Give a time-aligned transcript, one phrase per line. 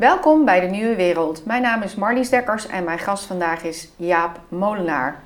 [0.00, 1.44] Welkom bij de Nieuwe Wereld.
[1.44, 5.22] Mijn naam is Marlies Dekkers en mijn gast vandaag is Jaap Molenaar.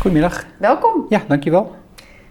[0.00, 0.44] Goedemiddag.
[0.58, 1.06] Welkom.
[1.08, 1.74] Ja, dankjewel.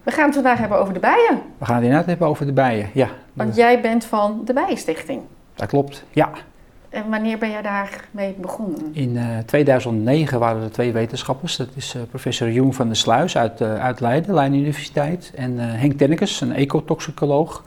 [0.04, 1.42] We gaan het vandaag hebben over de bijen.
[1.58, 2.90] We gaan het inderdaad hebben over de bijen.
[2.94, 5.22] Ja, Want jij bent van de Bijenstichting.
[5.56, 6.04] dat klopt.
[6.10, 6.30] Ja,
[6.90, 8.90] En wanneer ben jij daarmee begonnen?
[8.94, 11.58] in eh, 2009 waren er twee wetenschappers.
[11.58, 15.32] Dat is eh, professor Jung van der Sluis uit, eh, uit Leiden, Leiden Universiteit.
[15.36, 17.64] En Henk Tennekes, een ecotoxicoloog.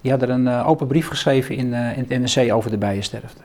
[0.00, 3.40] Die hadden een open brief geschreven in, in het NRC over de bijensterfte.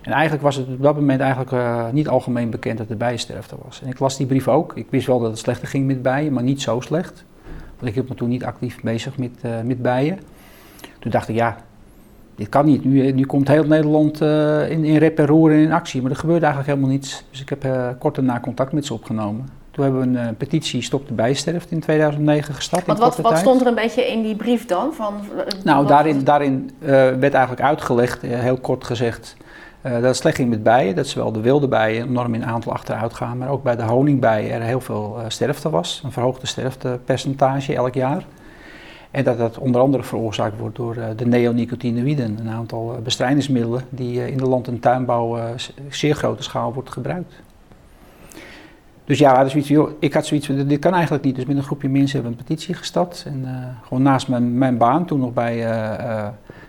[0.00, 3.82] En eigenlijk was het op dat moment eigenlijk niet algemeen bekend dat er bijensterfte was.
[3.82, 4.76] En ik las die brief ook.
[4.76, 7.24] Ik wist wel dat het slechter ging met bijen, maar niet zo slecht.
[7.76, 10.18] Want ik hield me toen niet actief bezig met, met bijen.
[10.98, 11.56] Toen dacht ik, ja,
[12.36, 12.84] dit kan niet.
[12.84, 16.02] Nu, nu komt heel Nederland eh, in, in rep en roer en in actie.
[16.02, 17.24] Maar er gebeurde eigenlijk helemaal niets.
[17.30, 19.48] Dus ik heb eh, kort daarna contact met ze opgenonomen.
[19.70, 22.86] Toen hebben we een eh, petitie Stop de Bijensterfte in 2009 gestart.
[22.86, 24.92] Want wat, wat stond er een beetje in die brief dan?
[24.92, 29.36] Van, eh, Nou, wat- daarin, daarin eh, werd eigenlijk uitgelegd, eh, heel kort gezegd,
[29.80, 30.94] eh, dat het slecht ging met bijen.
[30.94, 34.50] Dat zowel de wilde bijen enorm in aantal achteruit gaan, maar ook bij de honingbijen
[34.52, 36.00] er heel veel eh, sterfte was.
[36.04, 38.24] Een verhoogde sterftepercentage elk jaar.
[39.14, 43.82] En dat dat onder andere veroorzaakt wordt door eh, de neonicotinoïden, een aantal eh, bestrijdingsmiddelen
[43.88, 45.38] die eh, in de land- en tuinbouw
[45.88, 47.34] zeer grote schaal wordt gebruikt.
[49.04, 51.34] Dus ja, van, joh, ik had zoiets dit kan eigenlijk niet.
[51.34, 53.24] Dus met een groepje mensen hebben we een petitie gestart.
[53.26, 53.46] En
[53.82, 55.66] gewoon naast mijn, mijn baan, toen nog bij,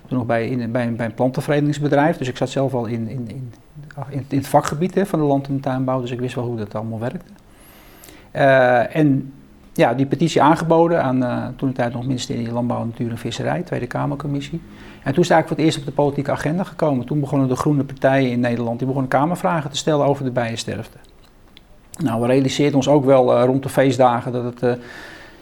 [0.07, 2.17] toen nog bij, in, bij, een- plantenverenigingsbedrijf.
[2.17, 3.51] Dus ik zat zelf al in, in, in,
[4.09, 6.01] in, het vakgebied hè, van de land- en tuinbouw.
[6.01, 7.31] Dus ik wist wel hoe dat allemaal werkte.
[8.91, 9.33] En
[9.75, 13.61] ja, die petitie aangeboden aan eh, toen de tijd nog ministerie Landbouw, Natuur en Visserij,
[13.61, 14.61] Tweede Kamercommissie.
[15.03, 17.05] En toen is het eigenlijk voor het eerst op de politieke agenda gekomen.
[17.05, 20.97] Toen begonnen de groene partijen in Nederland, die begonnen kamervragen te stellen over de bijensterfte.
[22.03, 24.73] Nou, we realiseerden ons ook wel eh, rond de feestdagen dat het, eh,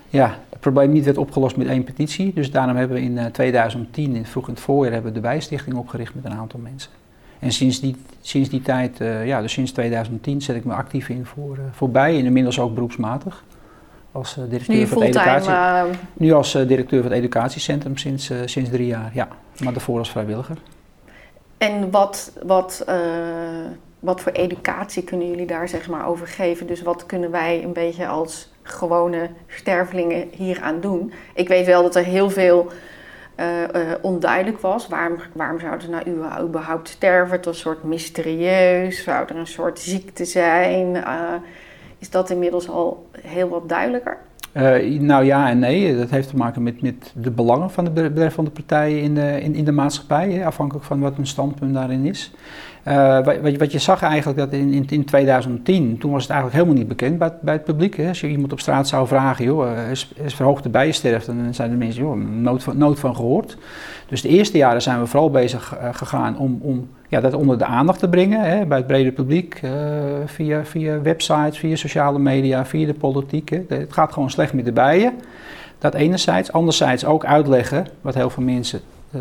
[0.10, 2.34] ja, het probleem niet werd opgelost met één petitie.
[2.34, 5.28] Dus daarom hebben we in eh, 2010, in, vroeg in het voorjaar, hebben we de
[5.28, 6.92] Bijenstichting opgericht met een aantal mensen.
[7.40, 11.26] En sinds die, sinds die tijd, ja, dus sinds 2010, zet ik me actief in
[11.26, 12.20] voor, voor bijen.
[12.20, 13.44] En inmiddels ook beroepsmatig.
[14.14, 15.52] Als eh, nu directeur je van het educatie.
[15.52, 19.28] eh, Nu als eh, directeur van het educatiecentrum sinds, sinds drie jaar, ja.
[19.64, 20.58] Maar daarvoor als vrijwilliger.
[21.58, 22.86] en wat, wat,
[24.00, 26.68] wat voor educatie kunnen jullie daar zeg maar over geven?
[26.68, 31.14] Dus wat kunnen wij een beetje als gewone stervelingen hieraan doen?
[31.34, 32.72] Ik weet wel dat er heel veel
[34.02, 34.88] onduidelijk was.
[34.88, 37.36] Waarom, waarom zouden ze nou überhaupt sterven?
[37.36, 39.04] Het was een soort mysterieus.
[39.04, 41.04] Zou er een soort ziekte zijn?
[42.04, 44.18] Is dat inmiddels al heel wat duidelijker?
[44.52, 47.92] Eh, nou ja en nee, dat heeft te maken met, met de belangen van de
[47.92, 52.32] betreffende partijen in de, in, in de maatschappij, afhankelijk van wat hun standpunt daarin is.
[52.84, 56.62] Eh, wat, wat je- zag eigenlijk dat in, in, in 2010, toen was het eigenlijk
[56.62, 57.98] helemaal niet bekend bij, bij het publiek.
[57.98, 58.08] Hè.
[58.08, 61.70] Als je iemand op straat zou vragen, joh, eh, is, is verhoogde bijensterfte, dan zijn
[61.70, 63.58] de mensen, joh, nooit van, nooit van gehoord.
[64.08, 67.58] Dus de eerste jaren zijn we vooral bezig eh, gegaan om, om ja, dat onder
[67.58, 69.62] de aandacht te brengen hè, bij het brede publiek,
[70.26, 73.50] via, via websites, via sociale media, via de politiek.
[73.50, 73.64] Hè.
[73.68, 75.14] Het gaat gewoon slecht met de bijen.
[75.80, 76.52] Dat enerzijds.
[76.52, 78.80] Anderzijds ook uitleggen, wat heel veel mensen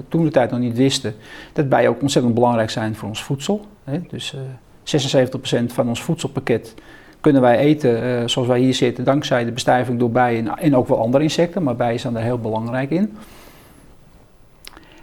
[0.08, 1.14] toen de tijd nog niet wisten,
[1.52, 3.66] dat bijen ook ontzettend belangrijk zijn voor ons voedsel.
[3.84, 4.00] Hè.
[4.08, 4.40] Dus eh
[4.84, 6.74] 76% van ons voedselpakket
[7.20, 10.88] kunnen wij eten eh, zoals wij hier zitten, dankzij de bestuiving door bijen en ook
[10.88, 13.16] wel andere insecten, maar bijen zijn daar heel belangrijk in.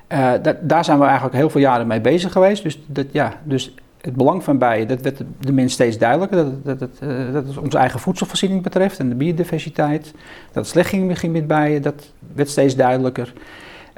[0.08, 2.64] Eh, da- daar zijn we eigenlijk heel veel jaren mee bezig geweest.
[2.64, 6.46] Dus, dat, ja, dus het belang van bijen, dat werd de, mens steeds duidelijker.
[6.64, 10.04] Dat, dat, eh, dat het onze eigen voedselvoorziening betreft en de biodiversiteit.
[10.48, 13.34] Dat het slecht ging, ging met bijen, dat werd steeds duidelijker.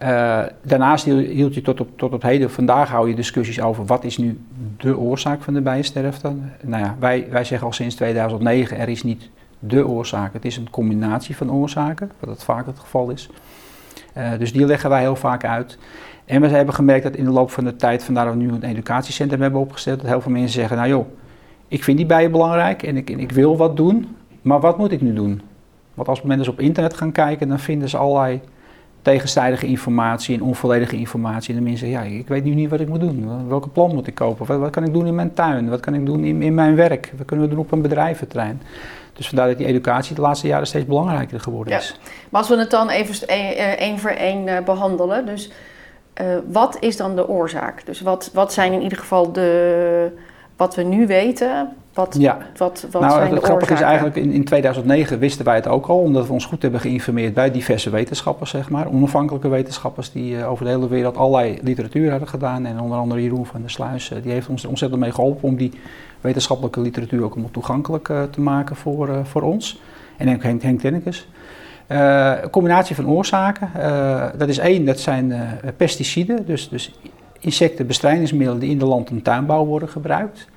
[0.02, 4.04] Eh, daarnaast hield, je tot op, tot op heden, vandaag hou je discussies over wat
[4.04, 4.40] is nu
[4.78, 6.34] de oorzaak van de bijensterfte.
[6.62, 9.30] Nou ja, wij, wij zeggen al sinds 2009, er is niet
[9.60, 10.34] de oorzaak.
[10.34, 13.30] Het is een combinatie van oorzaken, wat het vaak het geval is.
[14.14, 15.78] Eh, dus die leggen wij heel vaak uit.
[16.26, 18.50] En we hebben gemerkt dat in de loop van de tijd, vandaar dat we nu
[18.50, 21.08] een educatiecentrum hebben opgesteld, dat heel veel mensen zeggen, nou joh,
[21.68, 24.92] ik vind die bijen belangrijk en ik, en ik wil wat doen, maar wat moet
[24.92, 25.42] ik nu doen?
[25.94, 28.42] Want als mensen op internet gaan kijken, dan vinden ze allerlei
[29.02, 31.54] tegenstrijdige informatie en onvolledige informatie.
[31.54, 33.48] En de mensen zeggen, ja, ik weet nu niet wat ik moet doen.
[33.48, 34.46] Welke plan moet ik kopen?
[34.46, 35.70] Wat, wat kan ik doen in mijn tuin?
[35.70, 37.14] Wat kan ik doen in, in mijn werk?
[37.18, 38.62] Wat kunnen we doen op een bedrijventerrein?
[39.14, 41.80] Dus vandaar dat die educatie de laatste jaren steeds belangrijker geworden Ja.
[41.80, 42.00] is.
[42.30, 45.26] Maar als we het dan even één eh, één voor één eh, behandelen.
[45.26, 45.52] Dus
[46.14, 47.86] eh, wat is dan de oorzaak?
[47.86, 50.12] Dus wat, wat zijn in ieder geval de...
[50.56, 52.38] Wat we nu weten, wat, Ja.
[52.56, 55.68] wat, wat nou, zijn het de grappige is eigenlijk, in, in 2009 wisten wij het
[55.68, 58.88] ook al, omdat we ons goed hebben geïnformeerd bij diverse wetenschappers, zeg maar.
[58.88, 62.66] Onafhankelijke wetenschappers die eh, over de hele wereld allerlei literatuur hadden gedaan.
[62.66, 65.48] En onder andere Jeroen van der Sluis, eh, die heeft ons er ontzettend mee geholpen
[65.48, 65.72] om die
[66.22, 69.82] wetenschappelijke literatuur ook allemaal toegankelijk eh, te maken voor, voor ons.
[70.18, 71.28] En ook Henk, Henk Tennekes.
[71.88, 73.70] een combinatie van oorzaken.
[74.38, 75.34] dat is één, dat zijn
[75.78, 76.94] pesticiden, dus, dus
[77.40, 80.48] insectenbestrijdingsmiddelen die in de land- en tuinbouw worden gebruikt.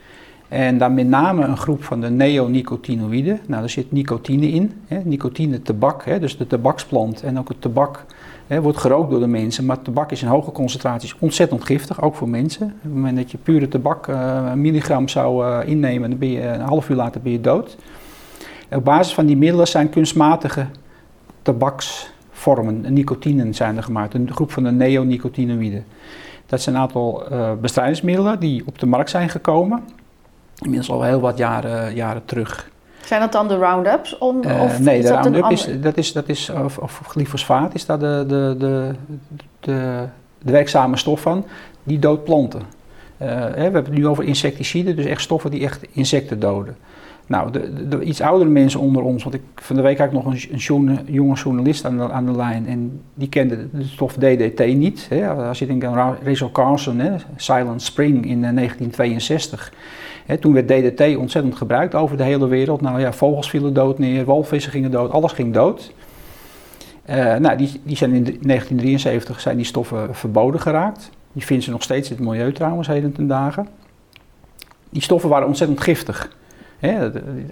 [0.55, 3.41] En dan met name een groep van de neonicotinoïden.
[3.47, 4.73] Nou, daar zit nicotine in.
[4.87, 5.01] Hè.
[5.05, 8.05] Nicotine, tabak, hè, dus de tabaksplant en ook het tabak
[8.47, 9.65] hè, wordt gerookt door de mensen.
[9.65, 12.67] Maar tabak is in hoge concentraties ontzettend giftig, ook voor mensen.
[12.67, 16.31] Op het moment dat je pure tabak uh, een milligram zou uh, innemen, dan ben
[16.31, 17.77] je een half uur later ben je dood.
[18.71, 20.67] Op basis van die middelen zijn kunstmatige
[21.43, 24.15] tabaksvormen, nicotinen zijn er gemaakt.
[24.15, 25.85] Een groep van de neonicotinoïden.
[26.47, 29.83] Dat zijn een aantal uh, bestrijdingsmiddelen die op de markt zijn gekomen.
[30.59, 32.73] Inmiddels al heel wat jaren, jaren terug.
[33.05, 34.17] Zijn dat dan de Roundups?
[34.21, 37.99] Uh, of nee, de Roundup is, dat is, dat is of, of glyfosfaat is daar
[37.99, 38.91] de, de, de,
[39.61, 40.07] de,
[40.43, 41.45] de werkzame stof van,
[41.83, 42.63] die doodt planten.
[43.23, 46.77] Uh, hè, we hebben het nu over insecticiden, dus echt stoffen die echt insecten doden.
[47.27, 50.13] Nou, de, de, iets oudere mensen onder ons, want ik, van de week had ik
[50.13, 54.15] nog een, een jonge journalist aan de, aan de lijn en die kende de stof
[54.15, 55.07] DDT niet.
[55.09, 55.29] Hè.
[55.29, 59.73] Als je denkt aan Rachel Carson, hè, Silent Spring in 1962.
[60.41, 62.81] Toen werd DDT ontzettend gebruikt over de hele wereld.
[62.81, 65.93] Nou ja, vogels vielen dood neer, walvissen gingen dood, alles ging dood.
[67.11, 71.11] Uh, nou, die, die zijn in 1973 zijn die stoffen verboden geraakt.
[71.33, 73.69] Die vinden ze nog steeds in het milieu trouwens, heden ten dagen.
[74.91, 76.31] Die stoffen waren ontzettend giftig.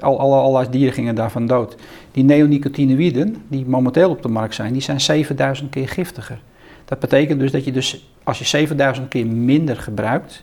[0.00, 1.76] Al, alle, dieren gingen daarvan dood.
[2.12, 6.40] Die neonicotinoïden, die momenteel op de markt zijn, die zijn 7000 keer giftiger.
[6.84, 10.42] Dat betekent dus dat je dus, als je 7000 keer minder gebruikt,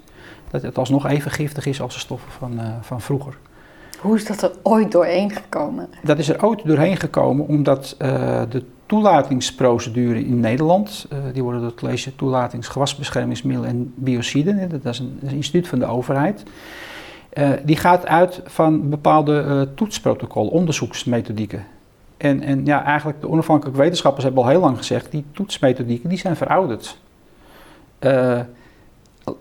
[0.52, 3.38] dat het alsnog even giftig is als de stoffen van, uh, van vroeger.
[4.00, 5.90] Hoe is dat er ooit doorheen gekomen?
[6.04, 11.62] Dat is er ooit doorheen gekomen omdat uh, de toelatingsprocedure in Nederland, uh, die worden
[11.62, 16.44] door het college toelatings gewasbeschermingsmiddelen en biociden, dat is een, een instituut van de overheid.
[17.34, 21.66] Uh, die gaat uit van bepaalde uh, toetsprotocollen, onderzoeksmethodieken.
[22.18, 26.18] En, en ja, eigenlijk de onafhankelijke wetenschappers hebben al heel lang gezegd, die toetsmethodieken die
[26.18, 26.98] zijn verouderd.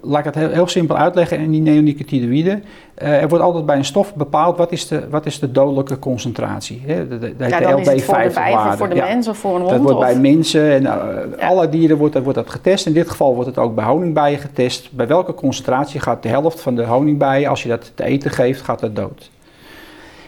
[0.00, 2.64] Laat ik het heel, heel, simpel uitleggen in die neonicotinoïden.
[2.94, 6.82] er wordt altijd bij een stof bepaald wat is de, wat is de dodelijke concentratie.
[6.87, 7.08] Hè?
[7.08, 9.05] De, de, de, ja, dan is het voor de voor ja.
[9.05, 9.70] mens of voor een hond?
[9.70, 10.02] Dat wordt of?
[10.02, 11.25] bij mensen en ja.
[11.40, 12.87] alle dieren wordt, wordt dat getest.
[12.87, 14.93] In dit geval wordt het ook bij honingbijen getest.
[14.93, 18.61] Bij welke concentratie gaat de helft van de honingbijen, als je dat te eten geeft,
[18.61, 19.31] gaat dat dood.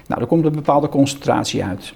[0.06, 1.92] Nou, er komt een bepaalde concentratie uit.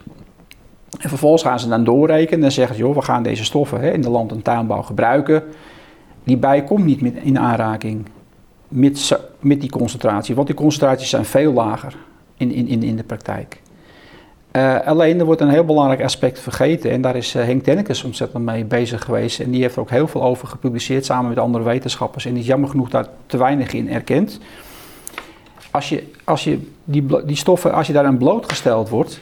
[1.01, 3.93] En vervolgens gaan ze dan doorrekenen en zeggen ze, joh, we gaan deze stoffen hè,
[3.93, 5.43] in de land- en tuinbouw gebruiken.
[6.25, 8.07] Die bij komt niet met in aanraking
[8.69, 11.97] met, met die concentratie, want die concentraties zijn veel lager
[12.37, 13.63] in, in, in de praktijk.
[14.53, 18.05] Uh, alleen er wordt een heel belangrijk aspect vergeten en daar is uh, Henk Dennekes
[18.05, 19.41] ontzettend mee bezig geweest.
[19.41, 22.41] En die heeft er ook heel veel over gepubliceerd samen met andere wetenschappers en die
[22.41, 24.41] is jammer genoeg daar te weinig in erkend.
[25.71, 29.21] Als je, als je die, die stoffen, als je daaraan blootgesteld wordt,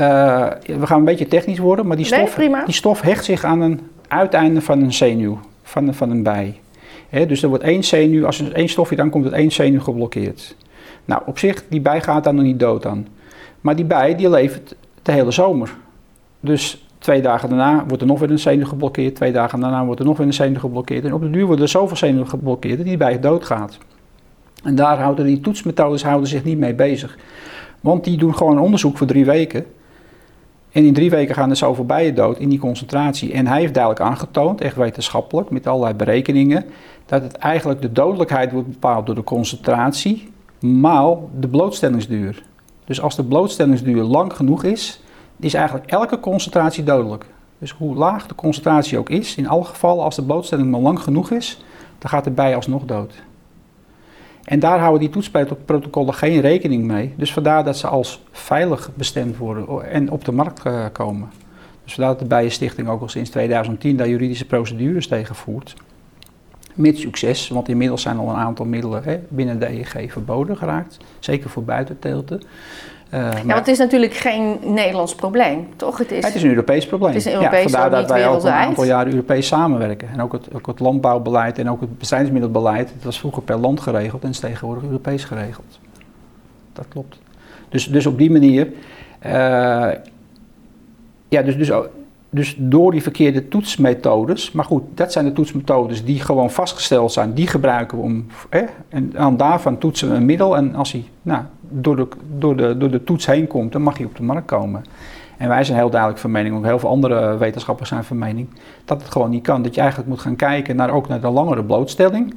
[0.00, 3.44] uh, we gaan een beetje technisch worden, maar die stof, nee, die stof hecht zich
[3.44, 6.60] aan een uiteinde van een zenuw van, een bij.
[7.10, 10.56] Dus er wordt één zenuw, als er één stofje dan komt het één zenuw geblokkeerd.
[11.04, 13.06] Nou, op zich, die bij gaat dan nog niet dood aan.
[13.60, 15.76] Maar die bij, die leeft de hele zomer.
[16.40, 19.14] Dus twee dagen daarna wordt er nog weer een zenuw geblokkeerd.
[19.14, 21.04] Twee dagen daarna wordt er nog weer een zenuw geblokkeerd.
[21.04, 23.78] En op de duur worden er zoveel zenuwen geblokkeerd dat die bij doodgaat.
[24.62, 27.18] En daar houden die toetsmethodes houden zich niet mee bezig.
[27.80, 29.66] Want die doen gewoon een onderzoek voor drie weken.
[30.74, 33.32] En in drie weken gaan er zoveel bijen dood in die concentratie.
[33.32, 36.64] En hij heeft duidelijk aangetoond, echt wetenschappelijk, met allerlei berekeningen,
[37.06, 42.42] dat het eigenlijk de dodelijkheid wordt bepaald door de concentratie, maal de blootstellingsduur.
[42.84, 45.00] Dus als de blootstellingsduur lang genoeg is,
[45.36, 47.26] is eigenlijk elke concentratie dodelijk.
[47.58, 51.00] Dus hoe laag de concentratie ook is, in alle gevallen, als de blootstelling maar lang
[51.00, 51.64] genoeg is,
[51.98, 53.14] dan gaat de bij alsnog dood.
[54.44, 57.14] En daar houden die toetsprotocollen geen rekening mee.
[57.16, 61.30] Dus vandaar dat ze als veilig bestemd worden en op de markt komen.
[61.84, 65.74] Dus vandaar dat de Bijenstichting ook al sinds 2010 daar juridische procedures tegen voert.
[66.74, 70.96] Met succes, want inmiddels zijn al een aantal middelen hè, binnen de EEG verboden geraakt.
[71.18, 72.42] Zeker voor buitenteelten.
[73.14, 75.98] Uh, ja, want het is natuurlijk geen Nederlands probleem, toch?
[75.98, 77.12] Het is, het is een Europees probleem.
[77.12, 80.08] Het is een Europees ja, vandaar dat wij al een aantal jaren Europees samenwerken.
[80.08, 82.92] En ook het, ook het landbouwbeleid en ook het bestrijdingsmiddelbeleid.
[82.94, 85.78] Het was vroeger per land geregeld en is tegenwoordig Europees geregeld.
[86.72, 87.18] Dat klopt.
[87.68, 88.68] Dus, dus op die manier...
[89.26, 89.32] Uh,
[91.28, 91.70] ja, dus, dus,
[92.34, 94.52] dus door die verkeerde toetsmethodes...
[94.52, 97.34] Maar goed, dat zijn de toetsmethodes die gewoon vastgesteld zijn.
[97.34, 98.26] Die gebruiken we om...
[98.88, 100.56] En aan daarvan toetsen we een middel.
[100.56, 101.04] En als hij...
[101.22, 104.22] Nou, door de, door, de, door de toets heen komt, dan mag hij op de
[104.22, 104.84] markt komen.
[105.36, 108.48] En wij zijn heel duidelijk van mening, ook heel veel andere wetenschappers zijn van mening,
[108.84, 109.62] dat het gewoon niet kan.
[109.62, 112.34] Dat je eigenlijk moet gaan kijken naar ook naar de langere blootstelling.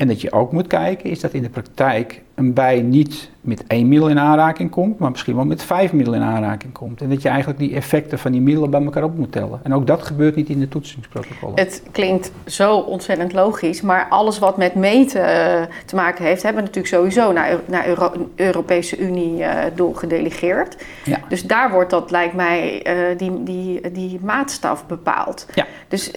[0.00, 3.64] En dat je ook moet kijken, is dat in de praktijk een bij niet met
[3.66, 7.00] één middel in aanraking komt, maar misschien wel met vijf middelen in aanraking komt.
[7.00, 9.60] En dat je eigenlijk die effecten van die middelen bij elkaar op moet tellen.
[9.62, 11.58] En ook dat gebeurt niet in de toetsingsprotocollen.
[11.58, 16.62] Het klinkt zo ontzettend logisch, maar alles wat met meten uh, te maken heeft, hebben
[16.62, 20.76] we natuurlijk sowieso naar, naar Euro Europese Unie uh, doorgedelegeerd.
[21.04, 21.20] Ja.
[21.28, 25.46] Dus daar wordt dat, lijkt mij, uh, die, die, die maatstaf bepaald.
[25.54, 25.66] Ja.
[25.88, 26.10] Dus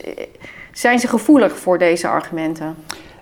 [0.72, 2.75] zijn ze gevoelig voor deze argumenten?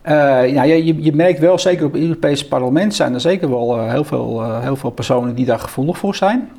[0.09, 3.91] Uh, je, je merkt wel, zeker op het Europese parlement zijn er zeker wel uh,
[3.91, 6.49] heel, veel, uh, heel veel personen die daar gevoelig voor zijn.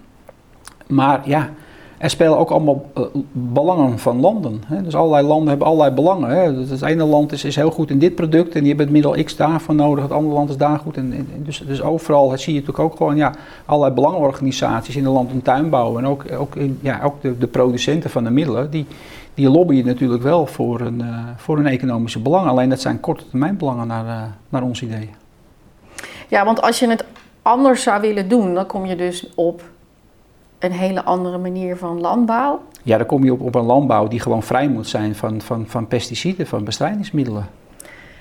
[0.87, 1.51] Maar ja,
[1.99, 2.85] er spelen ook allemaal
[3.33, 4.63] belangen van landen.
[4.67, 4.83] Hè.
[4.83, 6.31] Dus allerlei landen hebben allerlei belangen.
[6.31, 6.55] Hè.
[6.55, 8.95] Dus het ene land is, is heel goed in dit product en die hebben het
[8.95, 10.03] middel X daarvan nodig.
[10.03, 10.97] Het andere land is daar goed.
[10.97, 13.35] En, en dus, dus overal zie je natuurlijk ook gewoon ja,
[13.65, 15.99] allerlei belangenorganisaties in de land- en tuinbouw.
[15.99, 18.71] En ook, ook, in, ja, ook de, de producenten van de middelen.
[18.71, 18.87] Die,
[19.35, 22.49] die lobbyen natuurlijk wel voor een, uh, voor een economische belang.
[22.49, 25.11] Alleen dat zijn korte termijn belangen naar, uh, naar ons idee.
[26.29, 27.05] Ja, want als je het
[27.43, 29.63] anders zou willen doen, dan kom je dus op
[30.59, 32.63] een hele andere manier van landbouw.
[32.83, 35.65] Ja, dan kom je op, op een landbouw die gewoon vrij moet zijn van, van,
[35.67, 37.47] van pesticiden, van bestrijdingsmiddelen.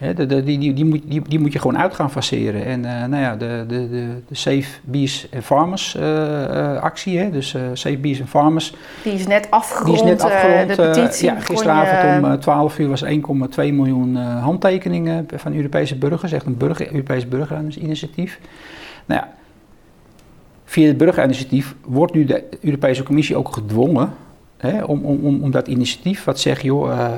[0.02, 2.66] He, de, de, die, die, die, moet, die, die moet je gewoon uit gaan faceren.
[2.66, 7.20] En uh, nou ja, de, de, de, de Safe Bees and Farmers uh, uh, actie,
[7.20, 8.74] hè, dus Safe Bees and Farmers.
[9.04, 11.28] Die is net afgerond, die is net afgerond de petitie.
[11.28, 13.10] ja, gisteravond om 12 uur was 1,2
[13.56, 16.32] miljoen handtekeningen van Europese burgers.
[16.32, 18.40] Echt een burger, Europees burgerinitiatief.
[19.06, 19.34] Nou ja,
[20.66, 24.14] via het burgerinitiatief wordt nu de Europese Commissie ook gedwongen
[24.62, 27.10] Hè, om, om, om dat initiatief wat zegt, joh, uh,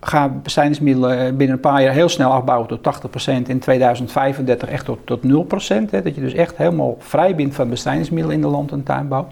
[0.00, 4.98] ga bestrijdingsmiddelen binnen een paar jaar heel snel afbouwen tot 80%, in 2035 echt tot,
[5.04, 5.90] tot 0%.
[5.90, 9.26] Hè, dat je dus echt helemaal vrij bent van bestrijdingsmiddelen in de land- en tuinbouw.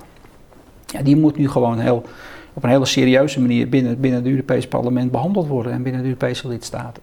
[0.87, 2.03] Ja, die moet nu gewoon heel,
[2.53, 6.09] op een hele serieuze manier binnen, binnen het Europese parlement behandeld worden en binnen de
[6.09, 7.03] Europese lidstaten.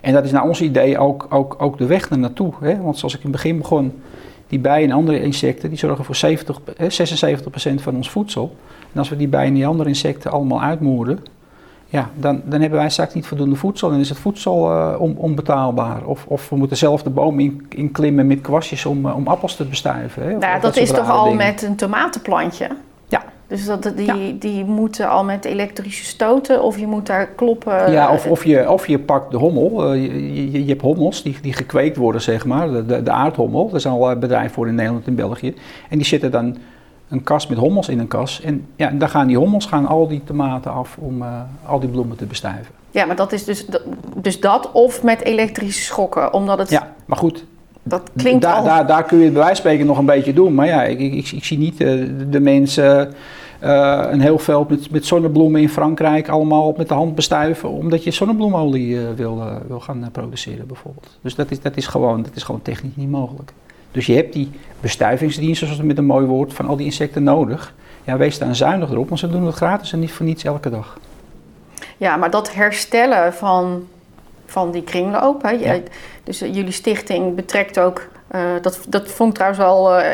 [0.00, 2.52] En dat is naar ons idee ook, ook, ook de weg naar naartoe.
[2.60, 2.80] Hè?
[2.80, 3.92] Want zoals ik in het begin begon,
[4.48, 8.56] die bijen en andere insecten, die zorgen voor 70, 76% van ons voedsel.
[8.92, 11.20] En als we die bijen en die andere insecten allemaal uitmoorden,
[11.86, 15.16] ja, dan, dan hebben wij straks niet voldoende voedsel en is het voedsel uh, on,
[15.16, 16.04] onbetaalbaar.
[16.04, 19.26] Of, of we moeten zelf de boom in, in klimmen met kwastjes om, uh, om
[19.26, 20.22] appels te bestuiven.
[20.22, 21.36] Hè, nou, dat, dat is toch al dingen.
[21.36, 22.68] met een tomatenplantje?
[23.48, 24.32] Dus dat, die, ja.
[24.38, 27.92] die moeten al met elektrische stoten of je moet daar kloppen.
[27.92, 29.94] Ja, of, of, je, of je pakt de hommel.
[29.94, 32.70] Uh, je, je, je, hebt hommels die, die gekweekt worden, zeg maar.
[32.70, 33.70] De, de, de aardhommel.
[33.72, 35.54] Er zijn al bedrijven voor in Nederland en België.
[35.88, 36.56] En die zitten dan
[37.08, 38.40] een kas met hommels in een kas.
[38.40, 41.88] En ja, daar gaan die hommels gaan al die tomaten af om uh, al die
[41.88, 42.74] bloemen te bestuiven.
[42.90, 43.66] Ja, maar dat is dus,
[44.16, 46.70] dus dat of met elektrische schokken, omdat het...
[46.70, 47.44] Ja, maar goed,
[47.88, 48.64] dat klinkt da, al...
[48.64, 50.54] daar, daar kun je het bij wijze van spreken nog een beetje doen.
[50.54, 53.14] Maar ja, ik, ik, ik zie niet uh, de mensen
[53.64, 58.04] uh, een heel veld met, met zonnebloemen in Frankrijk allemaal met de hand bestuiven, omdat
[58.04, 61.18] je zonnebloemolie uh, wil, wil gaan produceren bijvoorbeeld.
[61.20, 63.52] Dus dat is, dat, is gewoon, dat is gewoon technisch niet mogelijk.
[63.92, 67.22] Dus je hebt die bestuivingsdiensten, zoals het met een mooi woord, van al die insecten
[67.22, 67.74] nodig.
[68.04, 70.70] Ja, wees daar zuinig erop, want ze doen het gratis en niet voor niets elke
[70.70, 70.98] dag.
[71.96, 73.82] Ja, maar dat herstellen van,
[74.46, 75.78] van die kringloop, hè, ja.
[76.28, 80.06] Dus uh, jullie stichting betrekt ook, uh, dat, dat vond ik trouwens wel, uh,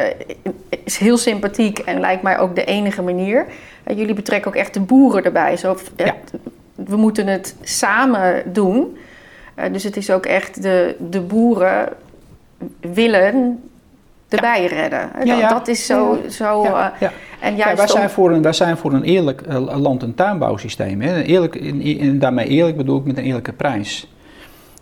[0.85, 3.47] is heel sympathiek en lijkt mij ook de enige manier.
[3.87, 5.57] jullie betrekken ook echt de boeren erbij.
[5.57, 6.15] Zo, ja.
[6.75, 8.99] We moeten het samen doen.
[9.73, 11.89] dus het is ook echt de, de boeren
[12.81, 13.63] willen
[14.29, 15.11] de bijen redden.
[15.25, 15.49] Ja, ja.
[15.49, 16.19] Dat is zo.
[16.31, 16.65] zo
[17.41, 19.43] en juist wij, zijn voor een, wij zijn voor een eerlijk
[19.77, 21.01] land- en tuinbouwsysteem.
[21.01, 21.23] Hè.
[21.23, 21.57] Eerlijk,
[22.01, 24.09] en daarmee eerlijk bedoel ik met een eerlijke prijs.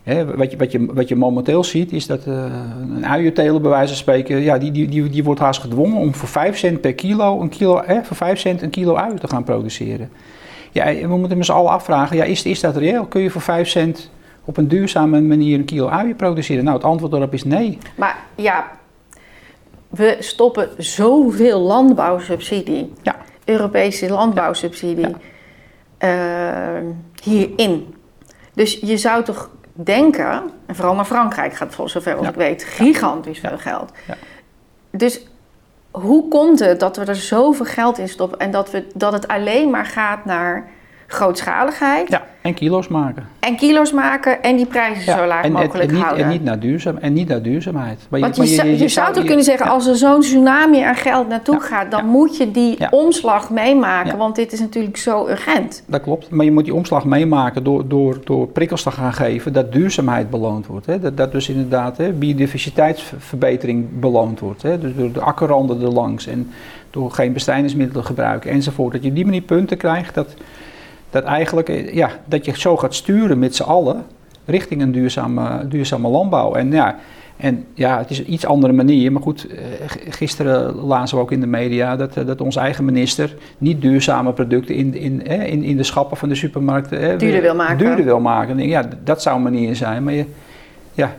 [0.04, 2.44] Wat, je, wat, je, wat je momenteel ziet is dat uh,
[2.80, 6.14] een uienteler bij wijze van spreken, ja, die, die, die, die wordt haast gedwongen om
[6.14, 9.28] voor 5 cent per kilo, een kilo hè, voor 5 cent een kilo uien te
[9.28, 10.11] gaan produceren.
[10.71, 13.04] Ja, we moeten met z'n allen afvragen, ja, is, is dat reëel?
[13.04, 14.11] Kun je voor 5 cent
[14.44, 16.64] op een duurzame manier een kilo uien produceren?
[16.64, 17.78] Nou, het antwoord daarop is nee.
[17.94, 18.71] Maar ja,
[19.88, 23.16] we stoppen zoveel landbouwsubsidie, ja.
[23.44, 25.09] Europese landbouwsubsidie,
[25.99, 26.76] ja.
[26.78, 26.88] uh,
[27.23, 27.94] hierin.
[28.54, 32.29] Dus je zou toch denken, en vooral naar Frankrijk gaat voor zover als ja.
[32.29, 33.93] ik weet, gigantisch veel geld.
[34.91, 35.26] Dus
[35.91, 39.29] hoe komt het dat we er zoveel geld in stoppen en dat, we, dat het
[39.29, 40.71] alleen maar gaat naar
[41.12, 42.09] grootschaligheid.
[42.09, 43.26] Ja, en kilo's maken.
[43.40, 46.25] En kilo's maken en die prijzen ja, zo laag en, mogelijk en, niet, houden.
[46.25, 48.07] En niet, naar duurzaam, en niet naar duurzaamheid.
[48.09, 50.95] Maar je, je, je, je, je zou toch kunnen zeggen, als er zo'n tsunami aan
[50.95, 55.83] geld naartoe gaat, dan moet je die omslag meemaken, want dit is natuurlijk zo urgent.
[55.87, 59.52] Dat klopt, maar je moet die omslag meemaken door, door, door prikkels te gaan geven
[59.52, 60.87] dat duurzaamheid beloond wordt.
[60.87, 60.99] Hè?
[60.99, 64.62] Dat, dat dus inderdaad hè, biodiversiteitsverbetering beloond wordt.
[64.62, 64.78] Hè?
[64.78, 66.50] Dus door de akkerranden erlangs en
[66.90, 68.92] door geen bestrijdingsmiddelen te gebruiken enzovoort.
[68.92, 70.35] Dat je die manier punten krijgt dat
[71.12, 74.04] dat eigenlijk, eh, ja, dat je zo gaat sturen met z'n allen
[74.45, 76.54] richting een duurzame, duurzame landbouw.
[76.54, 76.99] En ja,
[77.37, 79.12] En ja, het is een iets andere manier.
[79.12, 79.59] Maar goed, eh,
[80.09, 84.75] gisteren lazen we ook in de media dat, dat onze eigen minister niet duurzame producten
[84.75, 87.78] in, in, in, in de schappen van de supermarkten duurder wil maken.
[87.78, 88.59] Duurder wil maken.
[88.69, 90.02] Ja, dat zou een manier zijn.
[90.02, 90.25] Maar je,
[90.95, 91.16] ja,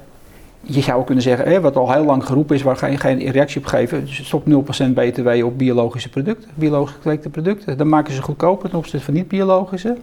[0.66, 3.62] je zou ook kunnen zeggen, wat al heel lang geroepen is, waar je geen reactie
[3.62, 7.78] op geven, stop 0% btw op biologische producten, biologisch gekweekte producten.
[7.78, 9.98] Dan maken ze goedkoper ten opzichte van niet-biologische.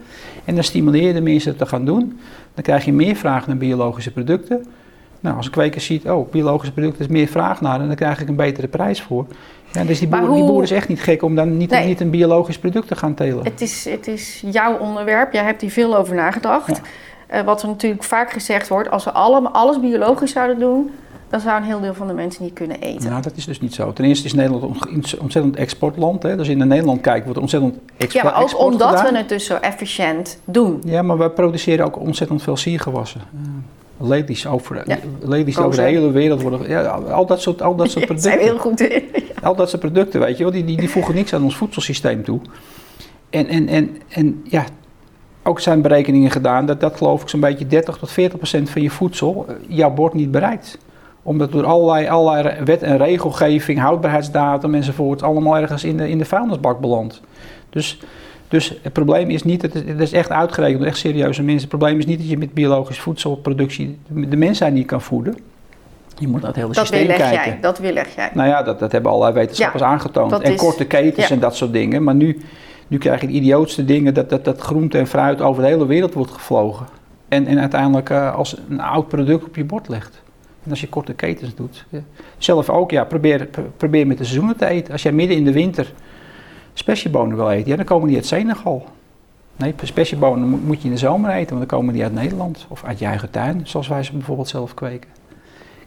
[0.45, 2.19] En dan stimuleer je de mensen te gaan doen.
[2.55, 4.67] Dan krijg je meer vraag naar biologische producten.
[5.21, 8.21] Nou, als een kweker ziet, oh, biologische producten is meer vraag naar en dan krijg
[8.21, 9.27] ik een betere prijs voor.
[9.73, 12.11] Ja, dus die boer, die boer is echt niet gek om dan niet, niet een
[12.11, 13.45] biologisch product te gaan telen.
[13.45, 16.81] Het is, het is jouw onderwerp, jij hebt hier veel over nagedacht.
[17.33, 20.91] Uh, wat er natuurlijk vaak gezegd wordt, als we allemaal alles biologisch zouden doen,
[21.31, 23.11] dan zou een heel deel van de mensen niet kunnen eten.
[23.11, 23.93] Nou, dat is dus niet zo.
[23.93, 26.23] Ten eerste is Nederland een ontzettend exportland.
[26.23, 26.37] Hè?
[26.37, 29.55] Dus in Nederland kijken wordt ontzettend export Ja, maar ook omdat we het dus zo
[29.55, 30.83] efficiënt doen.
[30.85, 33.21] Ja, maar we produceren ook ontzettend veel siergewassen.
[33.97, 34.99] Ladies over, ja.
[35.21, 36.69] ladies over de hele wereld worden.
[36.69, 38.31] Ja, al dat soort, al dat soort producten.
[38.33, 39.03] zijn heel goed in.
[39.43, 42.25] Al dat soort producten, weet je wel, die, die, die voegen niks aan ons voedselsysteem
[42.25, 42.41] toe.
[43.31, 44.65] En, en, en, en ja,
[45.43, 48.83] ook zijn berekeningen gedaan dat dat geloof ik zo'n beetje 30 tot 40 procent van
[48.83, 50.79] je voedsel eh, jouw bord niet bereikt.
[51.23, 56.25] Omdat door allerlei, allerlei wet en regelgeving, houdbaarheidsdatum enzovoort, allemaal ergens in de, in de
[56.25, 57.21] vuilnisbak belandt.
[57.71, 58.01] Dus,
[58.49, 61.69] dus het probleem is niet, het is, echt uitgerekend door echt serieuze mensen.
[61.69, 65.37] Het probleem is niet dat je met biologische voedselproductie de mensheid niet kan voeden.
[66.19, 67.31] Je moet naar het hele dat systeem kijken.
[67.31, 68.31] Jij, dat wil jij.
[68.35, 70.41] Nou ja, dat, dat hebben allerlei wetenschappers aangetoond.
[70.41, 72.03] En korte ketens en dat soort dingen.
[72.03, 72.41] Maar nu,
[72.91, 75.87] nu krijg je de idiootste dingen dat, dat, dat groente en fruit over de hele
[75.87, 76.87] wereld wordt gevlogen.
[77.29, 80.23] En, en uiteindelijk uh, als een oud product op je bord legt.
[80.65, 81.87] En als je korte ketens doet.
[82.39, 84.93] Zelf ook, ja, probeer, probeer met de seizoenen te eten.
[84.93, 85.93] Als jij midden in de winter
[86.73, 88.85] spessiebonen wil eten, dan komen die uit Senegal.
[89.57, 92.67] Nee, spessiebonen moet je in de zomer eten, want dan komen die uit Nederland.
[92.69, 95.11] Of uit je eigen tuin, zoals wij ze bijvoorbeeld zelf kweken.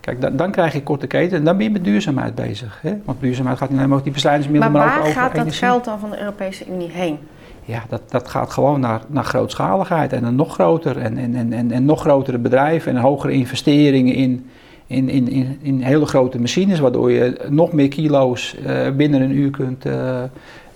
[0.04, 2.80] Kijk, dan, dan, krijg je korte keten en dan ben je met duurzaamheid bezig.
[2.82, 2.94] Hè?
[3.06, 5.36] Want duurzaamheid gaat niet alleen maar over die bestrijdingsmiddelen, maar, maar ook over Maar waar
[5.36, 7.18] gaat dat geld dan van de Europese Unie heen?
[7.66, 11.72] Ja, dat, dat gaat gewoon naar, naar grootschaligheid en een nog groter en, en, en,
[11.72, 14.50] en nog grotere bedrijven en hogere investeringen in,
[14.88, 19.36] in, in, in, in hele grote machines, waardoor je nog meer kilo's uh, binnen een
[19.36, 20.24] uur kunt, uh,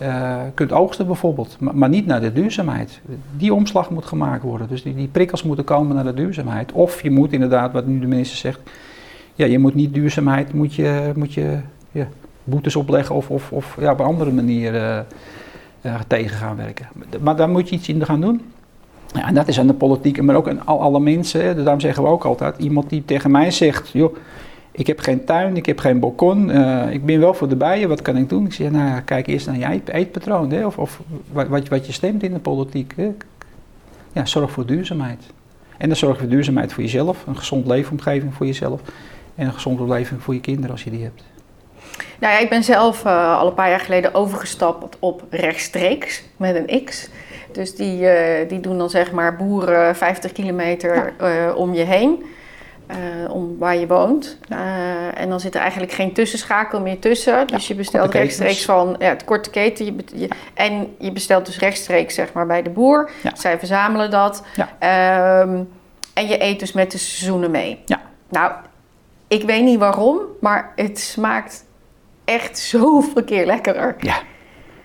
[0.01, 1.57] uh, kunt oogsten bijvoorbeeld.
[1.59, 3.01] Maar, maar, niet naar de duurzaamheid.
[3.37, 4.67] Die omslag moet gemaakt worden.
[4.67, 6.71] Dus die, die prikkels moeten komen naar de duurzaamheid.
[6.71, 8.59] Of je moet inderdaad, wat nu de minister zegt,
[9.37, 11.59] ja, je moet niet duurzaamheid, moet je, moet je
[12.43, 16.87] boetes opleggen of, of, of ja, op een andere manier uh, tegen gaan werken.
[17.21, 18.41] Maar daar moet je iets in gaan doen.
[19.13, 21.55] Ja, en dat is aan de politiek, maar ook aan al, alle mensen.
[21.55, 24.15] Dus daarom zeggen we ook altijd, iemand die tegen mij zegt, joh,
[24.71, 27.89] ik heb geen tuin, ik heb geen balkon, uh, ik ben wel voor de bijen,
[27.89, 28.45] wat kan ik doen?
[28.45, 32.23] Ik zeg, nou kijk eerst naar je eetpatroon, hè, of, of wat, wat je stemt
[32.23, 32.95] in de politiek.
[34.13, 35.23] Ja, zorg voor duurzaamheid.
[35.77, 38.81] En dan zorg voor duurzaamheid voor jezelf, een gezond leefomgeving voor jezelf
[39.37, 41.23] en een gezonde beleving voor je kinderen als je die hebt.
[42.19, 46.55] Nou ja, ik ben zelf uh, al een paar jaar geleden overgestapt op rechtstreeks met
[46.55, 47.09] een X.
[47.51, 51.47] Dus die, uh, die doen dan zeg maar boeren 50 kilometer ja.
[51.47, 52.25] uh, om je heen.
[53.29, 54.37] om waar je woont.
[55.13, 57.47] en dan zit er eigenlijk geen tussenschakel meer tussen.
[57.47, 59.85] Dus je bestelt rechtstreeks van ja, het korte keten.
[59.85, 63.09] Je, je, en je bestelt dus rechtstreeks zeg maar, bij de boer.
[63.23, 63.35] Ja.
[63.35, 64.43] Zij verzamelen dat.
[64.57, 65.69] Um,
[66.13, 67.81] en je eet dus met de seizoenen mee.
[67.85, 68.01] Ja.
[68.29, 68.51] Nou,
[69.27, 71.65] ik weet niet waarom, maar het smaakt
[72.25, 73.95] echt zoveel keer lekkerder.
[73.99, 74.15] Ja.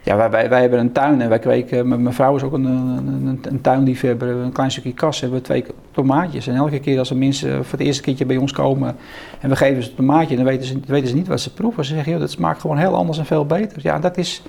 [0.04, 3.40] Ja, wij, wij, hebben een tuin en wij kweken, mijn vrouw is ook een, een,
[3.42, 6.46] een tuinliefhebber, een klein stukje kas, hebben we twee tomaatjes.
[6.46, 8.96] En elke keer als er mensen voor het eerste keertje bij ons komen
[9.40, 11.84] en we geven ze een tomaatje, dan weten ze, weten ze niet wat ze proeven.
[11.84, 13.78] Ze zeggen, joh, dat smaakt gewoon heel anders en veel beter.
[13.82, 14.42] Ja, dat is,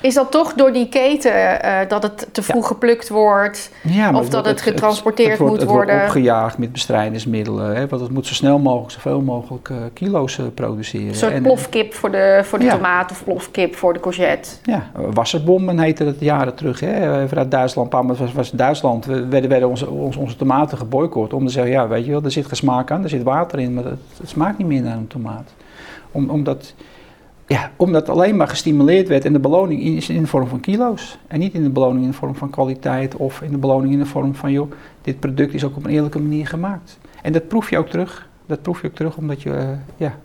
[0.00, 2.68] is dat toch door die keten uh, dat het te vroeg ja.
[2.68, 3.70] geplukt wordt?
[3.82, 5.94] Ja, of dat het, het getransporteerd het, het wordt, moet worden?
[5.94, 7.76] Het wordt opgejaagd met bestrijdingsmiddelen.
[7.76, 11.08] Hè, want het moet zo snel mogelijk, zoveel mogelijk uh, kilo's produceren.
[11.08, 12.74] Een soort en, plofkip voor de, voor de ja.
[12.74, 14.50] tomaat of plofkip voor de courgette.
[14.62, 16.80] Ja, wasserbommen heette het jaren terug.
[16.80, 21.32] Hè, vanuit Duitsland, een was, was Duitsland, werden, werden onze, onze, onze tomaten geboycott.
[21.32, 23.58] Om te zeggen, ja weet je wel, er zit geen smaak aan, er zit water
[23.58, 25.52] in, maar het, het smaakt niet meer naar een tomaat.
[26.12, 26.74] Om, omdat
[27.48, 31.18] ja, omdat alleen maar gestimuleerd werd en de beloning is in de vorm van kilo's.
[31.26, 33.98] En niet in de beloning in de vorm van kwaliteit of in de beloning in
[33.98, 34.70] de vorm van, joh,
[35.02, 36.98] dit product is ook op een eerlijke manier gemaakt.
[37.22, 38.28] En dat proef je ook terug.
[38.46, 40.18] Dat proef je ook terug omdat je, uh, ja,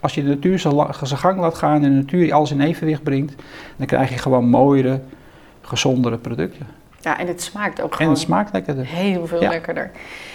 [0.00, 3.34] als je de natuur zijn gang laat gaan en de natuur alles in evenwicht brengt,
[3.76, 5.00] dan krijg je gewoon mooiere,
[5.60, 6.66] gezondere producten.
[7.02, 8.86] Ja, en het smaakt ook gewoon en het smaakt lekkerder.
[8.86, 9.48] heel veel ja.
[9.48, 9.90] lekkerder.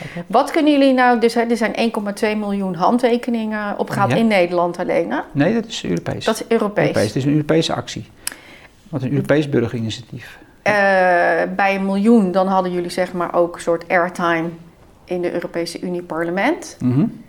[0.10, 0.24] Okay.
[0.28, 1.92] Wat kunnen jullie nou, dus er zijn
[2.34, 4.18] 1,2 miljoen handtekeningen opgehaald ja.
[4.18, 5.20] in Nederland alleen hè?
[5.32, 6.26] Nee, dat is Europees.
[6.26, 6.84] Dat is Europees.
[6.84, 7.08] Europees.
[7.08, 8.06] Het is een Europese actie.
[8.90, 10.38] Wat een Europees burgerinitiatief.
[10.68, 10.74] Uh,
[11.56, 14.50] bij een miljoen, dan hadden jullie zeg maar ook een soort airtime
[15.06, 16.78] in de Europese Unie parlement.
[16.80, 17.24] Mm -hmm.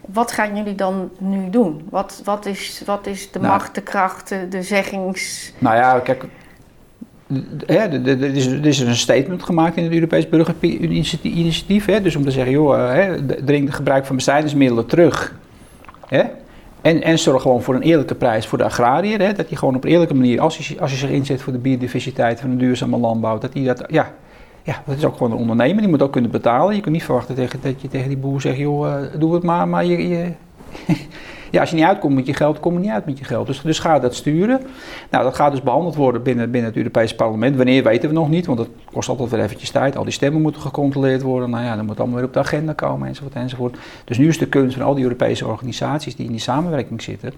[0.00, 1.86] wat gaan jullie dan nu doen?
[1.90, 3.52] Wat, wat, is, wat is de Nou.
[3.52, 5.52] macht, de kracht, de, de zeggings...
[5.58, 6.24] Nou ja, kijk,
[7.66, 11.84] hè, er- is, is een statement gemaakt in het Europees Burgerinitiatief.
[11.84, 15.34] Hè, dus om te zeggen, joh, eh, hè, dring het gebruik van bestrijdingsmiddelen terug.
[16.06, 16.22] Hè,
[16.80, 19.20] en, en zorg gewoon voor een eerlijke prijs voor de agrariër.
[19.20, 21.52] Hè, dat hij gewoon op een eerlijke manier, als hij, als hij zich inzet voor
[21.52, 24.12] de biodiversiteit van een duurzame landbouw, dat hij dat, ja,
[24.62, 25.80] ja, dat is ook gewoon een ondernemer.
[25.80, 26.74] Die moet ook kunnen betalen.
[26.74, 29.42] Je kunt niet verwachten tegen, dat je tegen die boer zegt, joh, eh, doe het
[29.42, 30.08] maar, maar je...
[30.08, 30.32] je
[31.50, 33.46] ja, als je niet uitkomt met je geld, kom je niet uit met je geld.
[33.46, 34.60] Dus, dus ga dat sturen.
[35.10, 37.56] Nou, dat gaat dus behandeld worden binnen, binnen het Europese parlement.
[37.56, 39.96] Wanneer weten we nog niet, want dat kost altijd weer eventjes tijd.
[39.96, 41.50] Al die stemmen moeten gecontroleerd worden.
[41.50, 43.76] Nou ja, dan moet allemaal weer op de agenda komen enzovoort enzovoort.
[44.04, 47.32] Dus nu is de kunst van al die Europese organisaties die in die samenwerking zitten,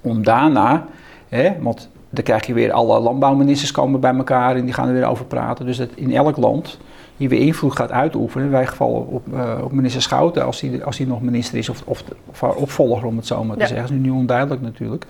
[0.00, 0.86] om daarna,
[1.28, 4.94] hè, want dan krijg je weer alle landbouwministers komen bij elkaar en die gaan er
[4.94, 5.66] weer over praten.
[5.66, 6.78] Dus dat in elk land
[7.16, 8.46] je weer invloed gaat uitoefenen.
[8.46, 11.68] In wij gevallen op, eh, op minister Schouten, als hij als die nog minister is,
[11.68, 13.68] of, of, of haar opvolger om het zo maar te Ja.
[13.68, 13.86] zeggen.
[13.88, 15.06] Dat is nu onduidelijk natuurlijk.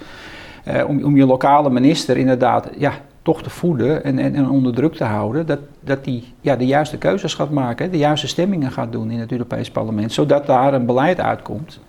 [0.64, 2.92] Eh, om, om je lokale minister inderdaad ja,
[3.22, 5.46] toch te voeden en, en, en onder druk te houden.
[5.46, 9.18] Dat, dat die ja, de juiste keuzes gaat maken, de juiste stemmingen gaat doen in
[9.20, 10.12] het Europees parlement.
[10.12, 11.80] Zodat daar een beleid uitkomt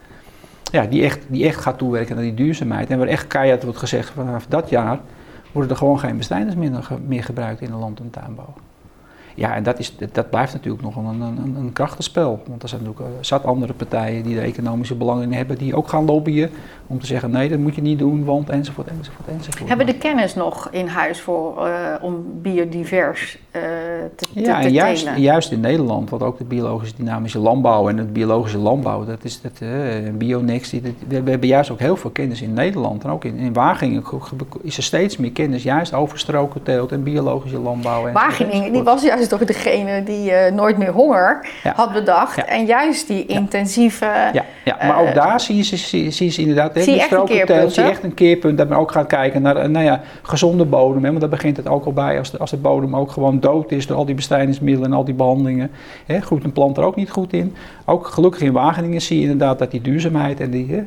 [0.72, 2.90] ja, die, echt, die echt gaat toewerken naar die duurzaamheid.
[2.90, 5.00] En waar echt keihard wordt gezegd vanaf dat jaar
[5.52, 8.54] worden er gewoon geen bestrijdingsmiddelen ge- meer gebruikt in de land- en tuinbouw.
[9.38, 12.42] Ja, en dat, is, dat blijft natuurlijk nog een, een, een krachtenspel.
[12.48, 15.76] Want er zijn natuurlijk eh, zat andere partijen die er economische belangen in hebben, die
[15.76, 16.50] ook gaan lobbyen
[16.88, 19.68] om te zeggen nee, dat moet je niet doen, want enzovoort, enzovoort, enzovoort.
[19.70, 23.62] Hebben de kennis nog in huis voor, eh, om biodivers eh,
[24.16, 25.22] te, te, Ja, te en juist, telen?
[25.22, 29.42] juist in Nederland, want ook de biologische dynamische landbouw en het biologische landbouw, dat is
[29.42, 29.70] dat, eh
[30.14, 33.04] Bionex, die, we, we hebben juist ook heel veel kennis in Nederland.
[33.04, 33.56] En ook in, in
[34.06, 34.20] ge-
[34.62, 38.08] is er steeds meer kennis, juist over strokenteelt en biologische landbouw.
[38.08, 41.74] enzovoort, Wageningen, die was juist toch degene die eh, nooit meer honger Ja.
[41.76, 42.36] had bedacht.
[42.36, 42.46] Ja.
[42.46, 44.06] En juist die intensieve...
[44.34, 47.00] Ja, ja, maar ook Eh, daar zie je, zie, zie, zie je inderdaad, zie je
[47.02, 48.58] echt een keerpunt, zie je echt een keerpunt.
[48.58, 51.02] Dat men ook gaat kijken naar eh, nou ja, gezonde bodem.
[51.04, 53.40] Hè, want daar begint het ook al bij als de, als de bodem ook gewoon
[53.40, 55.72] dood is door al die bestrijdingsmiddelen en al die behandelingen.
[56.06, 57.56] Hè, groeit een plant er ook niet goed in.
[57.86, 60.68] Ook gelukkig in Wageningen zie je inderdaad dat die duurzaamheid en die...
[60.72, 60.84] hè,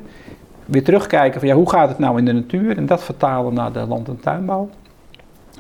[0.65, 3.73] weer terugkijken van ja, hoe gaat het nou in de natuur en dat vertalen naar
[3.73, 4.69] de land- en tuinbouw.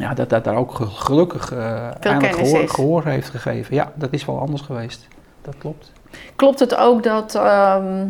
[0.01, 3.75] Ja, dat dat daar ook ge- gelukkig eh eindelijk gehoor heeft gegeven.
[3.75, 5.09] Ja, dat is wel anders geweest.
[5.43, 5.93] Dat klopt.
[6.37, 8.07] Klopt het ook dat, ehm,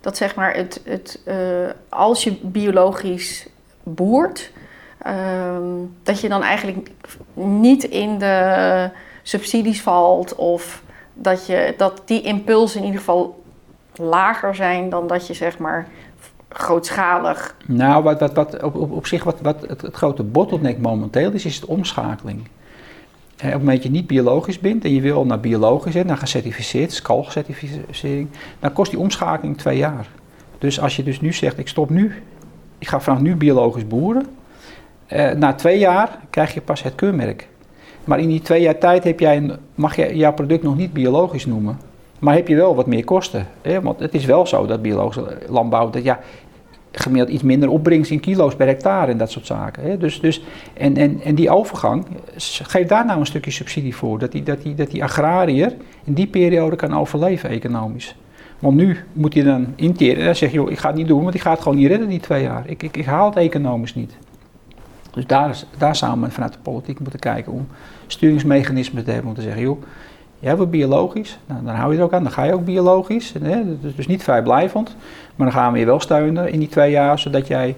[0.00, 1.36] dat zeg maar het, het, eh,
[1.88, 3.46] als je biologisch
[3.82, 4.50] boert,
[5.02, 5.62] ehm,
[6.02, 6.90] dat je dan eigenlijk
[7.34, 8.90] niet in de
[9.22, 10.82] subsidies valt of
[11.14, 13.42] dat, je, dat die impulsen in ieder geval
[13.94, 15.86] lager zijn dan dat je zeg maar
[16.54, 17.56] grootschalig.
[17.66, 21.32] Nou, wat, wat, wat op, op, op zich wat, wat het, het grote bottleneck momenteel
[21.32, 22.40] is, is de omschakeling.
[23.34, 26.16] Op het moment dat je niet biologisch bent en je wil naar biologisch, hè, naar
[26.16, 28.28] gecertificeerd, SCAL-certificering,
[28.60, 30.06] dan kost die omschakeling twee jaar.
[30.58, 32.22] Dus als je dus nu zegt, ik stop nu,
[32.78, 34.26] ik ga vanaf nu biologisch boeren,
[35.06, 37.48] eh, na twee jaar krijg je pas het keurmerk.
[38.04, 41.46] Maar in die twee jaar tijd heb jij mag je jouw product nog niet biologisch
[41.46, 41.78] noemen.
[42.18, 43.46] Maar heb je wel wat meer kosten.
[43.82, 46.20] Want het is wel zo dat biologische landbouw, dat ja,
[47.00, 49.98] gemiddeld iets minder opbrengst in kilo's per hectare en dat soort zaken.
[49.98, 50.42] Dus, dus,
[50.74, 52.06] en, en, en die overgang,
[52.62, 54.18] geef daar nou een stukje subsidie voor.
[54.18, 58.16] Dat die, dat, die, dat die agrariër in die periode kan overleven economisch.
[58.58, 61.08] Want nu moet hij dan interen en dan zeg je, joh, ik ga het niet
[61.08, 62.62] doen, want ik ga het gewoon niet redden die twee jaar.
[62.66, 64.16] Ik, ik, ik haal het economisch niet.
[65.10, 67.66] Dus daar, daar samen vanuit de politiek moeten kijken om
[68.06, 69.82] sturingsmechanismen te hebben om te zeggen, joh,
[70.44, 73.32] jij wil biologisch, nou, dan hou je er ook aan, dan ga je ook biologisch.
[73.96, 74.96] Dus, niet vrijblijvend,
[75.36, 77.76] maar dan gaan we je wel steunen in die twee jaar, zodat jij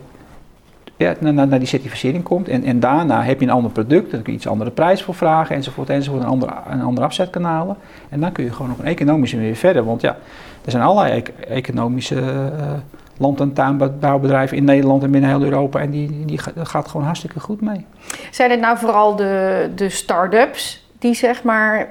[1.18, 2.48] naar, naar, die certificering komt.
[2.48, 5.14] En, en daarna heb je een ander product, dan kun je iets andere prijs voor
[5.14, 7.76] vragen, enzovoort, enzovoort, een andere, een andere afzetkanalen.
[8.08, 9.84] En dan kun je gewoon op een economische manier verder.
[9.84, 10.16] Want ja,
[10.64, 12.72] er zijn allerlei ec- economische eh,
[13.16, 15.80] land- en tuinbouwbedrijven in Nederland en binnen heel Europa.
[15.80, 17.86] En die, die, gaat gewoon hartstikke goed mee.
[18.30, 21.88] Zijn het nou vooral de, de start-ups die zeg maar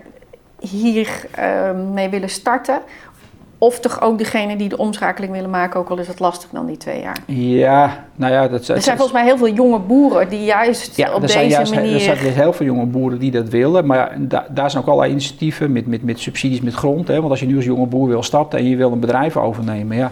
[0.70, 2.80] hier ehm, mee willen starten?
[3.58, 6.66] Of toch ook degene die de omschakeling willen maken, ook al is het lastig dan
[6.66, 7.18] die twee jaar?
[7.26, 11.14] Ja, nou ja, dat Er zijn volgens mij heel veel jonge boeren die juist Ja,
[11.14, 12.00] op er zijn deze juist er manier...
[12.00, 13.86] zijn dus heel veel jonge boeren die dat willen.
[13.86, 17.08] Maar ja, da- daar zijn ook allerlei initiatieven met, met, met subsidies met grond.
[17.08, 17.18] Hè.
[17.20, 19.98] Want als je nu als jonge boer wil starten en je wil een bedrijf overnemen,
[19.98, 20.12] ja,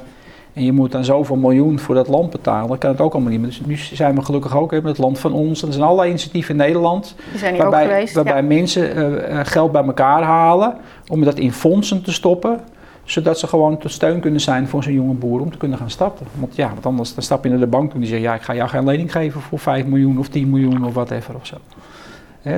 [0.54, 3.40] en je moet dan zoveel miljoen voor dat land betalen, kan het ook allemaal niet.
[3.40, 3.50] meer.
[3.50, 5.62] Dus nu zijn we gelukkig ook met het land van ons.
[5.62, 8.14] En er zijn allerlei initiatieven in Nederland zijn waarbij, geweest.
[8.14, 8.42] waarbij ja.
[8.42, 10.76] mensen eh, eh, geld bij elkaar halen
[11.08, 12.60] om dat in fondsen te stoppen
[13.04, 15.90] zodat ze gewoon tot steun kunnen zijn voor zo'n jonge boer om te kunnen gaan
[15.90, 16.26] starten.
[16.40, 18.42] Want ja, want anders dan stap je naar de bank en die zegt ja, ik
[18.42, 21.56] ga jou geen lening geven voor 5 miljoen of 10 miljoen of whatever of zo.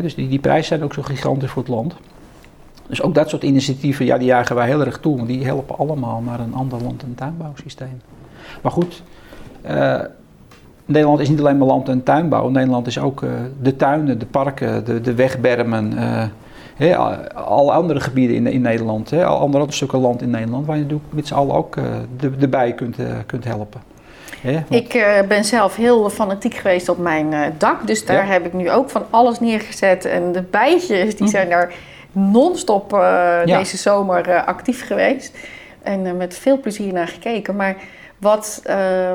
[0.01, 1.95] Dus die, die prijzen zijn ook zo gigantisch voor het land.
[2.87, 5.77] Dus ook dat soort initiatieven, ja, die jagen wij heel erg toe, want die helpen
[5.77, 8.01] allemaal naar een ander land- en tuinbouwsysteem.
[8.61, 9.03] Maar goed,
[9.65, 9.99] uh,
[10.85, 12.49] Nederland is niet alleen maar land- en tuinbouw.
[12.49, 13.29] Nederland is ook uh,
[13.61, 15.93] de tuinen, de parken, de, de wegbermen.
[15.93, 20.77] Uh, alle andere gebieden in, in Nederland, he, al andere stukken land in Nederland, waar
[20.77, 21.75] je met z'n allen ook
[22.17, 23.81] de, de bij kunt, kunt helpen.
[24.69, 28.89] Ik ben zelf heel fanatiek geweest op mijn dak, dus daar heb ik nu ook
[28.89, 30.05] van alles neergezet.
[30.05, 31.31] En de bijtjes, die hm.
[31.31, 31.73] zijn daar
[32.15, 32.89] non-stop
[33.45, 35.38] deze zomer actief geweest.
[35.84, 37.56] En met veel plezier naar gekeken.
[37.56, 37.75] Maar
[38.17, 39.13] wat, uh,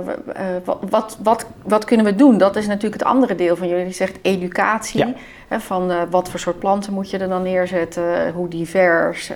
[0.65, 2.39] wat, wat, wat, wat, kunnen we doen?
[2.39, 3.85] Dat is natuurlijk het andere deel van jullie.
[3.85, 5.15] Die zegt educatie.
[5.49, 8.33] Hè, van uh, wat voor soort planten moet je er dan neerzetten?
[8.33, 9.31] Hoe divers?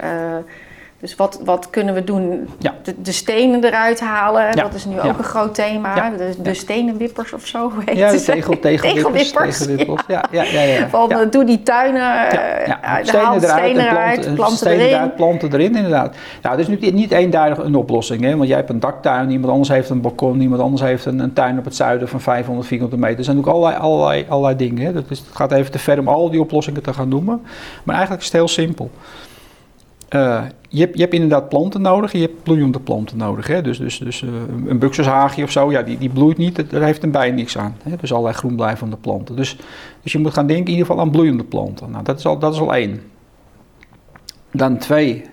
[1.04, 2.48] Dus wat, wat kunnen we doen?
[2.58, 2.74] Ja.
[2.82, 6.10] De, de, stenen eruit halen, dat is nu ook een groot thema.
[6.10, 9.32] De, de stenenwippers of zo, heet ja, de tegel, tegelwippers.
[9.32, 10.02] tegelwippers.
[10.08, 10.24] Ja.
[10.30, 14.78] Ja, ja, ja, Van, uh, doe die tuinen, stenen eruit, stenen eruit planten, planten stenen
[14.78, 14.94] erin.
[14.94, 16.16] Eruit, planten erin, inderdaad.
[16.42, 18.36] Nou, het is niet, niet eenduidig een oplossing, hè?
[18.36, 21.32] want jij hebt een daktuin, iemand anders heeft een balkon, iemand anders heeft een, een
[21.32, 23.18] tuin op het zuiden van 500 vierkante meter.
[23.18, 24.84] Er zijn ook allerlei, allerlei, allerlei dingen.
[24.84, 24.92] Hè?
[24.92, 27.42] Dat is, het gaat even te ver om al die oplossingen te gaan noemen.
[27.82, 28.90] Maar eigenlijk is het heel simpel.
[30.14, 30.42] Uh,
[30.74, 33.46] je, hebt, je inderdaad planten nodig, je hebt bloeiende planten nodig.
[33.46, 33.62] Hè?
[33.62, 34.30] Dus, dus, dus uh,
[34.66, 37.76] een buxushaagje of zo, ja, die, die bloeit niet, daar heeft een bij niks aan.
[37.82, 37.96] Hè?
[37.96, 39.37] Dus allerlei groenblijvende planten.
[39.37, 39.56] Dus,
[40.02, 41.90] dus je moet gaan denken in ieder geval aan bloeiende planten.
[41.90, 43.00] Nou, dat is al, dat is al één.
[44.50, 45.24] Dan twee,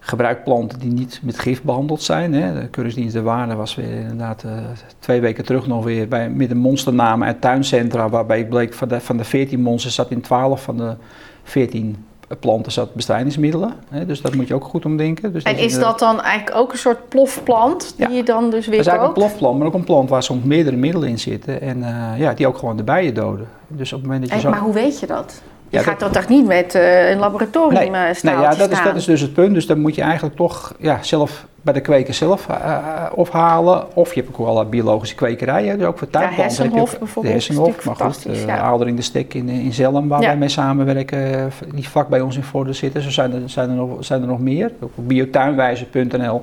[0.00, 2.32] gebruik planten die niet met gif behandeld zijn.
[2.34, 2.60] Hè.
[2.60, 4.52] De Keuringsdienst de Waarde was weer inderdaad uh,
[4.98, 9.00] twee weken terug nog weer bij, met een monsternamen uit tuincentra, waarbij bleek van de,
[9.00, 10.96] van de 14 monsters zat in 12 van de
[11.42, 11.96] 14
[12.36, 13.74] planten zat bestrijdingsmiddelen.
[13.88, 15.32] Hè, dus dat moet je ook goed omdenken.
[15.32, 18.76] Dus en is dat dan eigenlijk ook een soort plofplant die je dan dus weer
[18.76, 21.60] Dat is eigenlijk een plofplant, maar ook een plant waar soms meerdere middelen in zitten.
[21.60, 23.48] En uh, ja, die ook gewoon de bijen doden.
[23.66, 24.50] Dus op het moment dat je zo...
[24.50, 25.42] Maar hoe weet je dat?
[25.68, 28.96] Je gaat dat toch niet met uh, een laboratorium nee, nee, ja, dat is, dat
[28.96, 29.54] is dus het punt.
[29.54, 33.96] Dus dan moet je eigenlijk toch ja, zelf bij de kweker zelf uh, ophalen.
[33.96, 36.44] Of je hebt ook wel biologische kwekerijen, dus ook voor tuinplanten.
[36.44, 37.34] Ja, Hessenhof bijvoorbeeld.
[37.34, 38.26] De Hessenhof, maar goed.
[38.26, 38.78] Uh, ja.
[38.84, 42.42] in de Stek in, in Zelm, waar wij mee samenwerken, die vlak bij ons in
[42.42, 43.02] Vorden zitten.
[43.02, 44.72] Zo zijn er, zijn er, nog, zijn er nog meer.
[44.80, 46.42] Op biotuinwijze.nl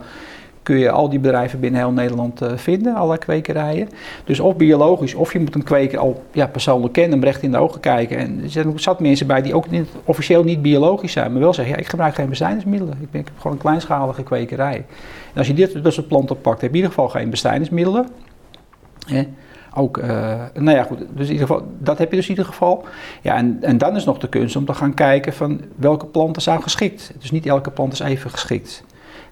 [0.66, 3.90] kun je al die bedrijven binnen heel Nederland uh, vinden, alle kwekerijen.
[4.24, 7.52] Dus of biologisch, of je moet een kweker al ja, persoonlijk kennen, hem recht in
[7.52, 8.18] de ogen kijken.
[8.18, 11.42] En er zijn ook zat mensen bij die ook niet, officieel niet biologisch zijn, maar
[11.42, 12.98] wel zeggen, ja, ik gebruik geen bestrijdingsmiddelen.
[13.02, 14.86] Ik, ik heb gewoon een kleinschalige kwekerij.
[15.34, 18.08] En als je dit, soort planten pakt, heb je in ieder geval geen bestrijdingsmiddelen.
[19.08, 19.24] Hè?
[19.78, 20.08] ook, uh,
[20.54, 22.86] nou ja, goed, dus in ieder geval, dat heb je dus in ieder geval.
[23.22, 26.42] Ja, en, en dan is nog de kunst om te gaan kijken van welke planten
[26.42, 27.14] zijn geschikt.
[27.20, 28.84] Dus niet elke plant is even geschikt.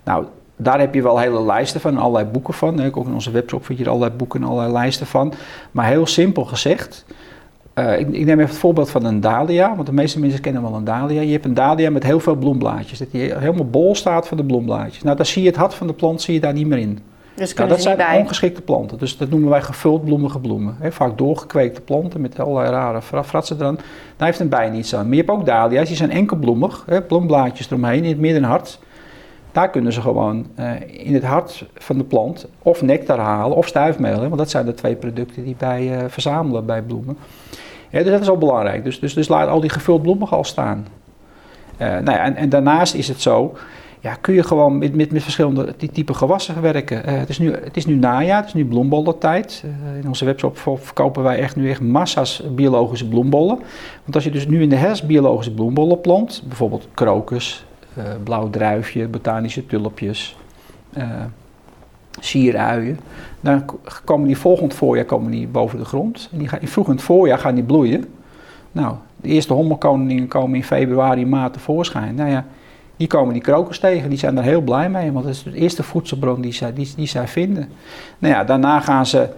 [0.03, 2.85] Nou, daar heb je wel hele lijsten van, allerlei boeken van.
[2.85, 5.33] Ook in onze webshop vind je er allerlei boeken en allerlei lijsten van.
[5.71, 7.05] Maar heel simpel gezegd,
[7.75, 10.61] uh, ik, ik, neem even het voorbeeld van een dahlia, want de meeste mensen kennen
[10.61, 11.21] wel een dahlia.
[11.21, 14.43] Je hebt een dahlia met heel veel bloemblaadjes, dat die helemaal bol staat van de
[14.43, 15.03] bloemblaadjes.
[15.03, 16.99] Nou, dan zie je het hart van de plant zie je daar niet meer in.
[17.35, 18.19] Dus nou, dat zijn bij.
[18.19, 20.75] ongeschikte planten, dus dat noemen wij gevuld bloemige bloemen.
[20.79, 23.75] He, vaak doorgekweekte planten met allerlei rare fratsen eran.
[24.17, 25.05] Daar heeft een bij niets aan.
[25.05, 28.79] Maar je hebt ook dahlia's, die zijn enkelbloemig, he, bloemblaadjes eromheen in het midden hart.
[29.53, 33.67] Daar kunnen ze gewoon uh, in het hart van de plant of nectar halen of
[33.67, 34.19] stuifmeel.
[34.19, 37.17] Want dat zijn de twee producten die wij uh, verzamelen bij bloemen.
[37.91, 38.83] Dus dat is al belangrijk.
[38.83, 40.87] Dus, dus, dus laat al die gevuld bloemen al staan.
[41.77, 43.57] Uh, nou ja, en, en, daarnaast is het zo,
[43.99, 47.09] ja, kun je gewoon met, met, met verschillende type gewassen werken.
[47.19, 49.63] het, is nu, het is nu najaar, het is nu bloembollentijd.
[50.01, 53.59] in onze webshop verkopen wij echt nu echt massa's biologische bloembollen.
[54.03, 57.65] Want als je dus nu in de herfst biologische bloembollen plant, bijvoorbeeld krokus,
[57.97, 60.37] uh, blauw druifje, botanische tulpjes,
[60.97, 61.03] uh,
[62.19, 62.99] sieruien.
[63.41, 63.65] Dan
[64.05, 66.29] komen die volgend voorjaar komen die boven de grond.
[66.31, 68.05] En die gaan, vroeg in het voorjaar gaan die bloeien.
[68.71, 72.15] Nou, de eerste hommelkoningen komen in februari, maart tevoorschijn.
[72.15, 72.45] Nou ja,
[72.97, 75.53] die komen die krokers tegen, die zijn er heel blij mee, want dat is de
[75.53, 77.69] eerste voedselbron die zij, die, die zij vinden.
[78.19, 79.29] Nou ja, daarna gaan ze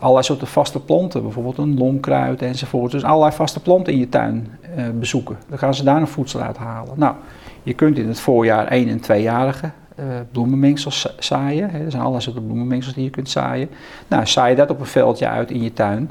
[0.00, 2.92] allerlei soorten vaste planten, bijvoorbeeld een longkruid enzovoort.
[2.92, 5.36] Dus allerlei vaste planten in je tuin uh, bezoeken.
[5.48, 6.92] Dan gaan ze daar een voedsel uit halen.
[6.96, 7.14] Nou,
[7.62, 11.74] je kunt in het voorjaar 1 en 2-jarige uh, bloemenmengsels zaaien.
[11.74, 13.68] Er zijn allerlei soorten bloemenmengsels die je kunt zaaien.
[14.08, 16.10] Nou, zaai je dat op een veldje uit in je tuin.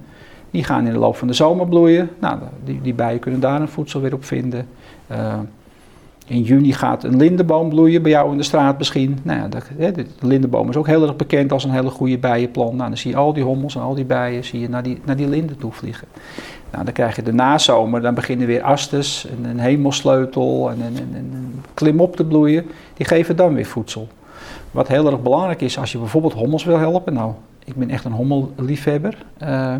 [0.51, 2.09] Die gaan in de loop van de zomer bloeien.
[2.19, 4.67] Nou, die, die bijen kunnen daar een voedsel weer op vinden.
[5.11, 5.33] Uh,
[6.29, 9.17] in juni gaat een lindenboom bloeien, bij jou in de straat misschien.
[9.23, 12.73] Nou ja, de, de, lindenboom is ook heel erg bekend als een hele goede bijenplant.
[12.73, 14.99] Nou, dan zie je al die hommels en al die bijen zie je naar die,
[15.05, 16.07] naar die linden toe vliegen.
[16.71, 21.61] Nou, dan krijg je de nazomer, dan beginnen weer astes, en een hemelsleutel en een,
[21.73, 22.65] klimop te bloeien.
[22.93, 24.07] Die geven dan weer voedsel.
[24.71, 27.13] Wat heel erg belangrijk is als je bijvoorbeeld hommels wil helpen.
[27.13, 27.33] Nou,
[27.65, 29.17] ik ben echt een hommelliefhebber.
[29.43, 29.75] Uh,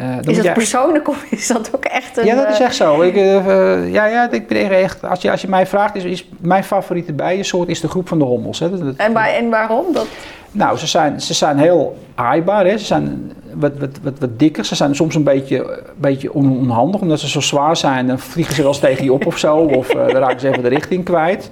[0.00, 2.24] Uh, is dat persoonlijk of is dat ook echt een...
[2.24, 3.02] Ja, dat is echt zo.
[3.02, 5.04] Ik, uh, ja, ja, ik ben echt...
[5.04, 8.18] Als je, als je mij vraagt, is, is mijn favoriete bijensoort is de groep van
[8.18, 8.58] de hommels.
[8.58, 8.70] Hè.
[8.70, 9.92] Dat, en, waar, en waarom?
[9.92, 10.06] Dat...
[10.50, 12.66] Nou, ze zijn, ze zijn heel aaibaar.
[12.66, 12.78] Hè.
[12.78, 14.64] Ze zijn wat, wat, wat, wat dikker.
[14.64, 17.00] Ze zijn soms een beetje, beetje onhandig.
[17.00, 19.56] Omdat ze zo zwaar zijn, dan vliegen ze wel eens tegen je op of zo.
[19.56, 21.50] Of uh, dan raken ze even de richting kwijt.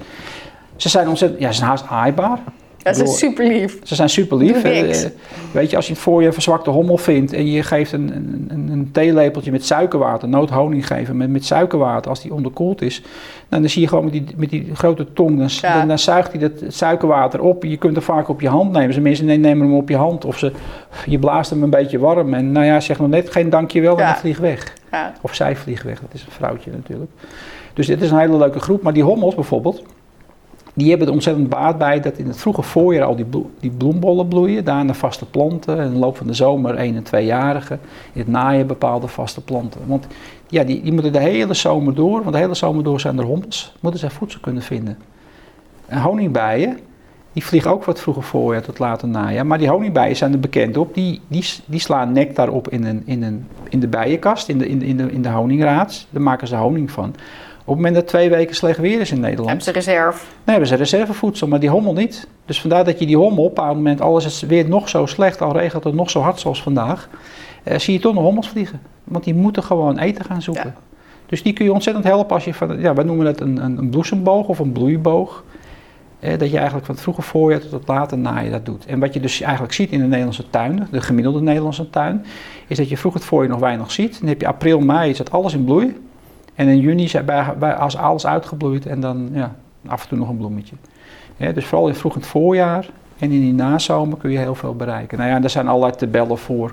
[0.77, 1.41] Ze zijn ontzettend...
[1.41, 2.39] Ja, ze zijn haast aaibaar.
[2.87, 3.79] Ja, ze zijn super lief.
[3.83, 4.63] Ze zijn super lief.
[5.53, 8.13] Weet je, als je voor je verzwakte hommel vindt en je geeft een,
[8.49, 13.03] een, een theelepeltje met suikerwater, noodhoning geven met, met suikerwater, als die onderkoeld is,
[13.49, 16.41] nou, dan zie je gewoon met die, met die grote tong, dan, dan, zuigt hij
[16.41, 17.65] dat suikerwater op.
[17.65, 18.95] Je kunt hem vaak op je hand nemen.
[18.95, 20.53] Ze mensen nemen hem op je hand of ze,
[21.07, 24.07] je blaast hem een beetje warm en nou ja, zeg nog net geen dankjewel en
[24.07, 24.73] dan vliegt weg.
[24.93, 25.13] Ja.
[25.21, 27.11] Of zij vliegt weg, dat is een vrouwtje natuurlijk.
[27.75, 29.83] Dus dit is een hele leuke groep, maar die hommels bijvoorbeeld,
[30.77, 33.27] die hebben er ontzettend baat bij dat in het vroege voorjaar al die,
[33.61, 34.65] die bloembollen bloeien.
[34.65, 35.79] Daarna vaste planten.
[35.79, 37.81] In de loop van de zomer één en tweejarigen.
[38.13, 39.81] In het najaar bepaalde vaste planten.
[39.87, 40.07] Want
[40.49, 43.25] ja, die, die moeten de hele zomer door, want de hele zomer door zijn er
[43.25, 43.75] hommels.
[43.81, 44.99] Moeten ze voedsel kunnen vinden.
[45.87, 46.79] En honingbijen,
[47.33, 49.47] die vliegen ook wat vroeger voorjaar tot later najaar.
[49.47, 50.95] Maar die honingbijen zijn er bekend op.
[50.95, 54.69] Die, die, die slaan nectar op in, een, in, een, in de bijenkast, in de,
[54.69, 56.07] in, de, in, de, in de honingraad.
[56.11, 57.15] Daar maken ze honing van.
[57.67, 59.49] Op het moment dat twee weken slecht weer is in Nederland.
[59.49, 60.19] Hebben ze reserve?
[60.19, 62.29] Nee, hebben ze reservevoedsel, maar die hommel niet.
[62.45, 64.89] Dus vandaar dat je die hommel op een bepaald moment, alles is het weer nog
[64.89, 67.09] zo slecht, al regelt het nog zo hard zoals vandaag,
[67.63, 68.81] eh, zie je toch nog hommels vliegen.
[69.05, 70.75] Want die moeten gewoon eten gaan zoeken.
[71.27, 73.79] Dus die kun je ontzettend helpen als je van, ja, we noemen het een, een,
[73.79, 75.45] een bloesemboog of een bloeiboog.
[76.21, 78.87] Eh, dat je eigenlijk van het vroege voorjaar tot het late najaar dat doet.
[78.87, 82.25] En wat je dus eigenlijk ziet in de Nederlandse tuinen, de gemiddelde Nederlandse tuin,
[82.67, 84.21] is dat je vroeg het voorjaar nog weinig ziet.
[84.21, 85.97] Dan heb je april, mei, is dat alles in bloei.
[86.57, 89.55] En in juni zijn bij, als alles uitgebloeid en dan ja,
[89.87, 90.77] af en toe nog een bloemetje.
[91.37, 92.89] dus vooral in vroeg het voorjaar
[93.19, 95.19] en in die nazomer kun je heel veel bereiken.
[95.19, 96.73] Nou ja, er zijn allerlei tabellen voor.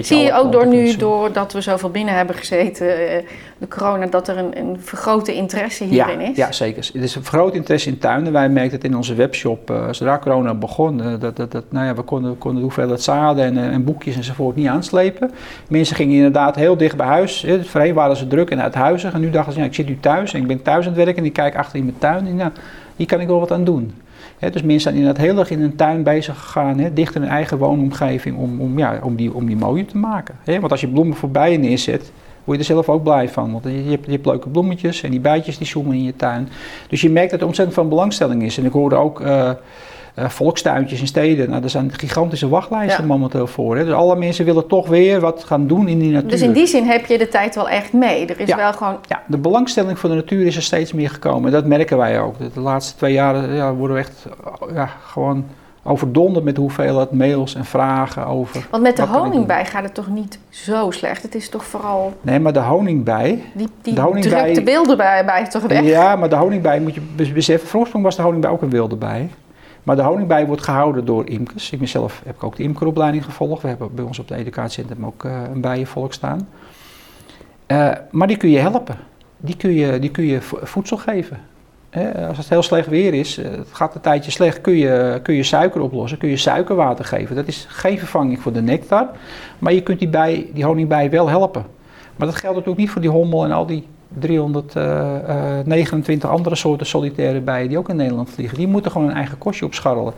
[0.00, 3.24] Zie je, ook door nu, doordat we zoveel binnen hebben gezeten, eh,
[3.58, 6.36] de corona, dat er een, een vergrote interesse hierin is?
[6.36, 6.90] Ja, zeker.
[6.92, 8.32] Het is een vergroot interesse in tuinen.
[8.32, 11.86] Wij merkten het in onze webshop, uh, zodra corona begon, uh, dat, dat, dat, nou
[11.86, 15.30] ja, we konden, konden de hoeveelheid zaden en, en boekjes enzovoort niet aanslepen.
[15.68, 17.42] Mensen gingen inderdaad heel dicht bij huis.
[17.42, 17.64] Hè.
[17.64, 20.34] Voorheen waren ze druk en uithuizig en nu dachten ze, ja, ik zit nu thuis
[20.34, 22.36] en ik ben thuis aan het werken en ik kijk achter in mijn tuin en
[22.36, 22.50] nou,
[22.96, 23.92] hier kan ik wel wat aan doen
[24.38, 27.30] dus mensen zijn inderdaad heel erg in een tuin bezig gegaan, he, dicht in hun
[27.30, 30.34] eigen woonomgeving, om, om, ja, om, die, om die mooier te maken.
[30.44, 32.12] want als je bloemen voor bijen neerzet,
[32.44, 33.52] word je er zelf ook blij van.
[33.52, 36.48] Want je hebt, je hebt leuke bloemetjes en die bijtjes die zoemen in je tuin.
[36.88, 38.58] Dus je merkt dat er ontzettend van belangstelling is.
[38.58, 39.20] En ik hoorde ook...
[39.20, 39.50] Uh,
[40.18, 41.50] uh, volkstuintjes in steden.
[41.50, 43.76] Nou, er zijn gigantische wachtlijsten momenteel voor.
[43.76, 43.84] Hè.
[43.84, 46.30] Dus alle mensen willen toch weer wat gaan doen in die natuur.
[46.30, 48.26] Dus in die zin heb je de tijd wel echt mee.
[48.26, 48.96] Er is wel gewoon...
[49.08, 51.46] Ja, de belangstelling voor de natuur is er steeds meer gekomen.
[51.46, 52.34] En dat merken wij ook.
[52.54, 54.26] De laatste twee jaren ja, worden we echt
[54.74, 55.44] ja, gewoon
[55.82, 58.66] overdonderd met hoeveelheid mails en vragen over.
[58.70, 61.22] Want met de honingbij gaat het toch niet zo slecht?
[61.22, 62.12] Het is toch vooral.
[62.20, 63.42] Nee, maar de honingbij.
[63.54, 65.82] Die, die de honingbij, drukt de beelden bij, bij toch weg?
[65.82, 67.68] Ja, maar de honingbij moet je beseffen.
[67.68, 69.30] Voorsprong was de honingbij ook een wilde bij.
[69.88, 71.70] Maar de honingbij wordt gehouden door imkers.
[71.70, 73.62] Ik mezelf heb ik ook de imkeropleiding gevolgd.
[73.62, 76.48] We hebben bij ons op de educatiecentrum ook uh, een bijenvolk staan.
[77.66, 78.96] Uh, maar die kun je helpen.
[79.36, 81.40] Die kun je, die kun je voedsel geven.
[82.28, 85.34] als het heel slecht weer is, eh, het gaat een tijdje slecht, kun je, kun
[85.34, 87.36] je suiker oplossen, kun je suikerwater geven.
[87.36, 89.08] Dat is geen vervanging voor de nectar,
[89.58, 91.66] maar je kunt die, bij, die honingbij wel helpen.
[92.16, 96.54] Maar dat geldt natuurlijk niet voor die hommel en al die 329 eh, eh, andere
[96.54, 98.58] soorten solitaire bijen die ook in Nederland vliegen.
[98.58, 100.12] Die moeten gewoon een eigen kostje opscharrelen.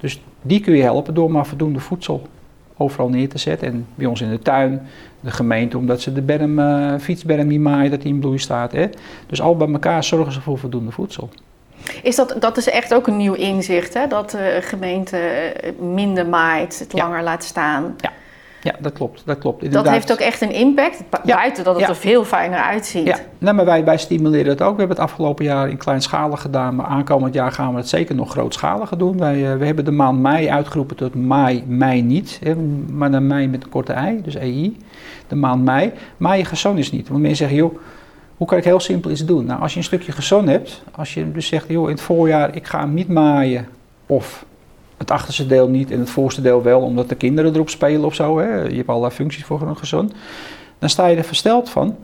[0.00, 2.22] Dus die kun je helpen door maar voldoende voedsel
[2.76, 3.68] overal neer te zetten.
[3.68, 4.88] En bij ons in de tuin,
[5.20, 8.72] de gemeente, omdat ze de berm, uh, fietsberm niet maaien, dat die in bloei staat.
[8.72, 8.86] Hè.
[9.26, 11.28] Dus al bij elkaar zorgen ze voor voldoende voedsel.
[12.02, 14.06] Is dat, dat is echt ook een nieuw inzicht, hè?
[14.06, 15.18] dat de gemeente
[15.78, 17.94] minder maait, het langer laat staan.
[17.98, 18.12] Ja.
[18.66, 19.22] Ja, dat klopt.
[19.24, 19.72] Dat, klopt.
[19.72, 23.06] dat heeft ook echt een impact, buiten dat het er veel fijner uitziet.
[23.06, 24.72] Ja, nee, maar wij, wij stimuleren het ook.
[24.72, 28.14] We hebben het afgelopen jaar in kleinschalig gedaan, maar aankomend jaar gaan we het zeker
[28.14, 29.18] nog grootschalig doen.
[29.18, 32.54] Wij, uh, we hebben de maand mei uitgeroepen tot mei, mei niet, hè,
[32.92, 34.76] maar dan mei met een korte ei, dus EI.
[35.26, 35.92] De maand mei.
[36.16, 37.78] Mei gezond is niet, want mensen zeggen, joh,
[38.36, 39.44] hoe kan ik heel simpel iets doen?
[39.44, 42.56] Nou, als je een stukje gezond hebt, als je dus zegt, joh, in het voorjaar,
[42.56, 43.68] ik ga hem niet maaien
[44.06, 44.44] of
[44.96, 48.14] het achterste deel niet en het voorste deel wel, omdat de kinderen erop spelen of
[48.14, 48.38] zo.
[48.38, 48.62] Hè.
[48.62, 50.12] Je hebt allerlei functies voor een gezond.
[50.78, 51.96] Dan sta je er versteld van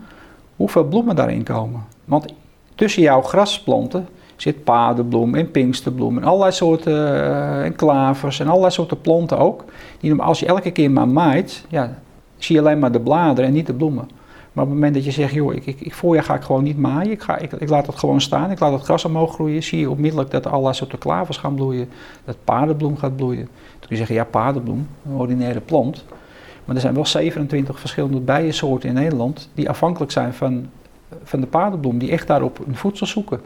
[0.57, 1.84] hoeveel bloemen daarin komen.
[2.05, 2.34] Want
[2.74, 8.72] tussen jouw grasplanten zit paardenbloem en pinksterbloem en allerlei soorten uh, en klavers en allerlei
[8.72, 9.64] soorten planten ook.
[10.01, 11.99] Die als je elke keer maar maait, ja,
[12.38, 14.09] zie je alleen maar de bladeren en niet de bloemen.
[14.53, 16.62] Maar op het moment dat je zegt, joh, ik, ik, ik voorjaar ga ik gewoon
[16.62, 19.34] niet maaien, ik, ga, ik, ik laat het gewoon staan, ik laat het gras omhoog
[19.34, 21.88] groeien, zie je onmiddellijk dat allerlei soorten klavers gaan bloeien,
[22.24, 23.44] dat paardenbloem gaat bloeien.
[23.44, 26.05] Toen kun je zeggen, ja, paardenbloem, een ordinaire plant.
[26.64, 30.70] Maar er zijn wel 27 verschillende bijensoorten in Nederland die afhankelijk zijn van,
[31.22, 33.40] van de paardenbloem, die echt daarop een voedsel zoeken.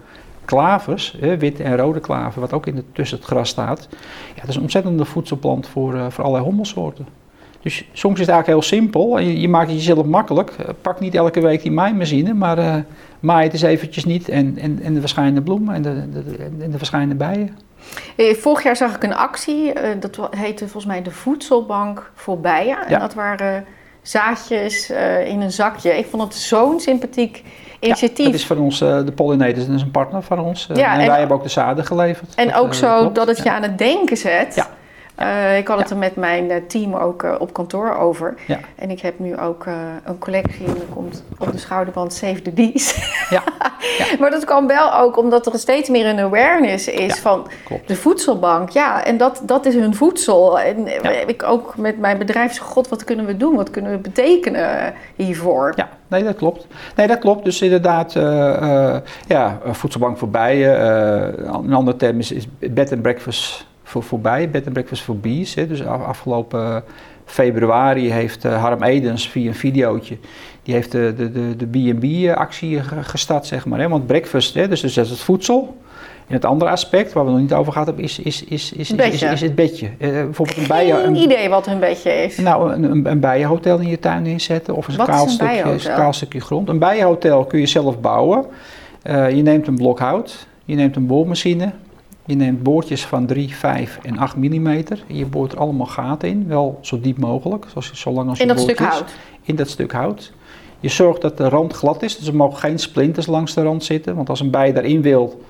[0.45, 3.89] Klavers, hè, witte en rode klaver, wat ook in de, tussen het gras staat,
[4.35, 7.07] ja, dat is een ontzettende voedselplant voor, uh, voor allerlei hommelsoorten.
[7.67, 9.19] Dus soms is het eigenlijk heel simpel.
[9.19, 10.51] Je, je maakt het jezelf makkelijk.
[10.61, 12.75] Uh, pak niet elke week die maaimachine, maar uh,
[13.21, 14.29] maai het eens eventjes niet.
[14.29, 17.59] En, en, en de verschijnende bloemen en de, de, de, en de verschijnende bijen.
[18.17, 22.87] Vorig jaar zag ik een actie, dat heette volgens mij de Voedselbank voor Bijen.
[22.87, 23.65] En dat waren
[24.03, 24.91] zaadjes
[25.25, 25.99] in een zakje.
[25.99, 27.43] Ik vond het zo'n sympathiek
[27.81, 28.19] initiatief.
[28.19, 30.69] Ja, dat is van ons, de Pollinators, dat is een partner van ons.
[30.75, 32.35] Ja, en, en, wij hebben ook de zaden geleverd.
[32.35, 34.55] En ook zo dat het je aan het denken zet.
[34.55, 34.69] Ja.
[35.21, 38.35] Uh, ik had het er met mijn uh, team ook uh, op kantoor over.
[38.75, 39.67] En ik heb nu ook
[40.05, 43.15] een collectie en er komt op de schouderband Save the Bees.
[43.31, 43.43] Ja.
[44.21, 47.89] maar dat kwam wel ook omdat er steeds meer een awareness is van Klopt.
[47.89, 48.71] de voedselbank.
[48.71, 50.61] Ja, en dat, dat is hun voedsel.
[50.61, 53.57] En ik ook met mijn bedrijf zeg, god, wat kunnen we doen?
[53.57, 55.73] Wat kunnen we betekenen hiervoor?
[55.77, 56.67] Ja, nee, dat klopt.
[56.97, 57.45] Nee, dat klopt.
[57.45, 58.13] Dus inderdaad,
[59.27, 60.87] ja, voedselbank voor bijen.
[61.65, 65.55] een andere term is, is bed and breakfast voor, voorbij, Bed and Breakfast for Bees.
[65.55, 65.67] Hè.
[65.67, 66.85] Dus afgelopen
[67.25, 70.17] februari heeft uh, Harm Edens via een videootje,
[70.63, 73.81] die heeft de, de, de, de B&B-actie gestart, zeg maar.
[73.81, 73.89] Hè.
[73.89, 75.77] Want breakfast, hè, dus, dus dat is het voedsel.
[76.27, 78.93] En het andere aspect, waar we nog niet over gehad hebben, is, is, is, is,
[78.93, 79.87] is, is, het bedje.
[79.99, 82.37] Uh, bijvoorbeeld een bijen, een idee wat hun bedje is.
[82.39, 86.13] Nou, een, een, een bijenhotel in je tuin inzetten of een, kaal, stukje, een kaal
[86.13, 86.69] stukje grond.
[86.69, 88.47] Een bijenhotel kun je zelf bouwen.
[89.05, 91.73] Uh, je neemt een blok hout, je neemt een boormachine,
[92.27, 94.67] je neemt boortjes van 3, 5 en 8 mm.
[94.67, 98.49] En je boort er allemaal gaten in, wel zo diep mogelijk, zoals, zolang als In
[98.49, 99.15] dat stuk hout?
[99.43, 100.33] In dat stuk hout.
[100.81, 103.85] Je zorgt dat de rand glad is, dus er mogen geen splinters langs de rand
[103.85, 104.17] zitten.
[104.17, 105.41] Want als een bij daarin wil,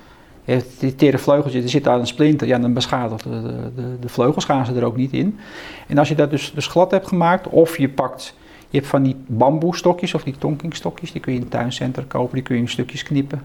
[0.44, 4.08] heeft die tere vleugeltje, er zit daar een splinter, ja, dan beschadigt de, de, de,
[4.08, 5.38] vleugels, gaan ze er ook niet in.
[5.86, 8.34] En als je dat dus, dus glad hebt gemaakt, of je pakt,
[8.70, 12.34] je hebt van die bamboestokjes of die tonkingstokjes, die kun je in het tuincentrum kopen,
[12.34, 13.42] die kun je in stukjes knippen.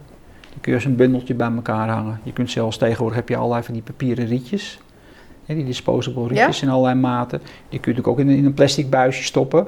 [0.52, 2.20] Dan kun je als een bundeltje bij elkaar hangen.
[2.24, 4.80] Je kunt zelfs tegenwoordig heb je allerlei van die papieren rietjes.
[5.46, 7.40] Hè, die disposable rietjes in allerlei maten.
[7.40, 9.68] Die kun je natuurlijk ook in, in een plastic buisje stoppen.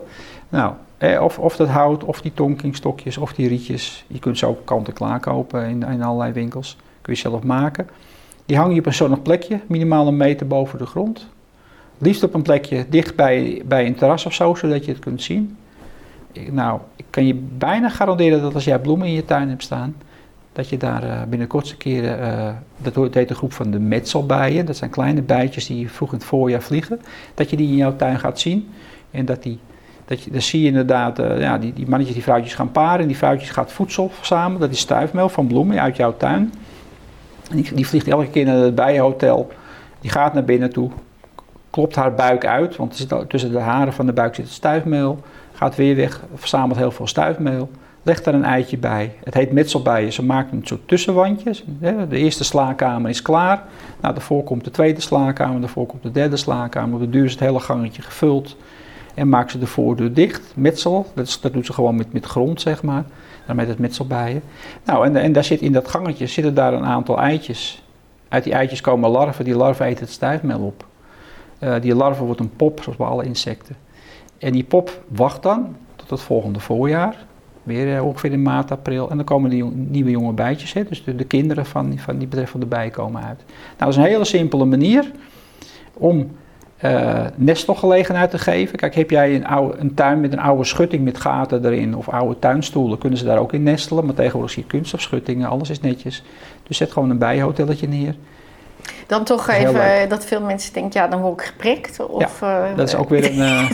[0.49, 0.73] Nou,
[1.19, 4.05] of, of dat hout, of die tonkingstokjes, of die rietjes.
[4.07, 6.77] Je kunt ze ook kant-en-klaar kopen in, in allerlei winkels.
[7.01, 7.87] Kun je zelf maken.
[8.45, 11.27] Die hang je op een zonnig plekje, minimaal een meter boven de grond.
[11.97, 15.21] Liefst op een plekje dicht bij, bij een terras of zo, zodat je het kunt
[15.21, 15.57] zien.
[16.51, 19.95] Nou, ik kan je bijna garanderen dat als jij bloemen in je tuin hebt staan,
[20.53, 24.65] dat je daar uh, binnen kortste keren, uh, dat heet de groep van de metselbijen,
[24.65, 27.01] dat zijn kleine bijtjes die vroeg in het voorjaar vliegen,
[27.33, 28.69] dat je die in jouw tuin gaat zien.
[29.11, 29.59] En dat die,
[30.05, 32.99] dat je, dan zie je inderdaad, uh, ja, die, die mannetjes die vrouwtjes gaan paren
[32.99, 36.53] en die vrouwtjes gaat voedsel verzamelen, dat is stuifmeel van bloemen uit jouw tuin.
[37.49, 39.51] En die, die vliegt elke keer naar het bijenhotel,
[40.01, 40.91] die gaat naar binnen toe,
[41.69, 45.19] klopt haar buik uit, want tussen de haren van de buik zit stuifmeel,
[45.53, 47.69] gaat weer weg, verzamelt heel veel stuifmeel.
[48.03, 49.13] Leg daar een eitje bij.
[49.23, 50.13] Het heet metselbijen.
[50.13, 51.63] Ze maken een soort tussenwandjes.
[52.09, 53.63] De eerste slaapkamer is klaar.
[54.01, 55.59] Nou, daarvoor komt de tweede slaapkamer.
[55.59, 56.93] Daarvoor komt de derde slaapkamer.
[56.93, 58.57] Op de duur is het hele gangetje gevuld.
[59.13, 60.53] En maakt ze de voordeur dicht.
[60.55, 61.05] Metsel.
[61.13, 63.03] Dat, is, doet ze gewoon met, met grond, zeg maar.
[63.45, 64.43] Dan met het metselbijen.
[64.85, 67.83] Nou, en, en daar zit in dat gangetje zitten daar een aantal eitjes.
[68.29, 69.45] Uit die eitjes komen larven.
[69.45, 70.85] Die larven eten het stuifmeel op.
[71.59, 73.75] Uh, die larve wordt een pop, zoals bij alle insecten.
[74.37, 77.15] En die pop wacht dan tot het volgende voorjaar.
[77.63, 79.09] Weer eh, ongeveer in maart, april.
[79.09, 82.27] En dan komen die nieuwe jonge bijtjes, hè, dus de, de, kinderen van, van die
[82.27, 83.43] betreffende bij komen uit.
[83.47, 85.11] Nou, dat is een hele simpele manier
[85.93, 86.31] om
[86.83, 88.77] uh, nestelgelegenheid te geven.
[88.77, 92.09] Kijk, heb jij een, oude, een tuin met een oude schutting met gaten erin of
[92.09, 94.05] oude tuinstoelen, kunnen ze daar ook in nestelen.
[94.05, 96.23] Maar tegenwoordig zie je kunststofschuttingen, alles is netjes.
[96.63, 98.15] Dus zet gewoon een bijhotelletje neer.
[99.07, 102.05] Dan toch even dat veel mensen denken, ja, dan word ik geprikt.
[102.05, 103.69] Of, ja, dat is ook weer een, uh,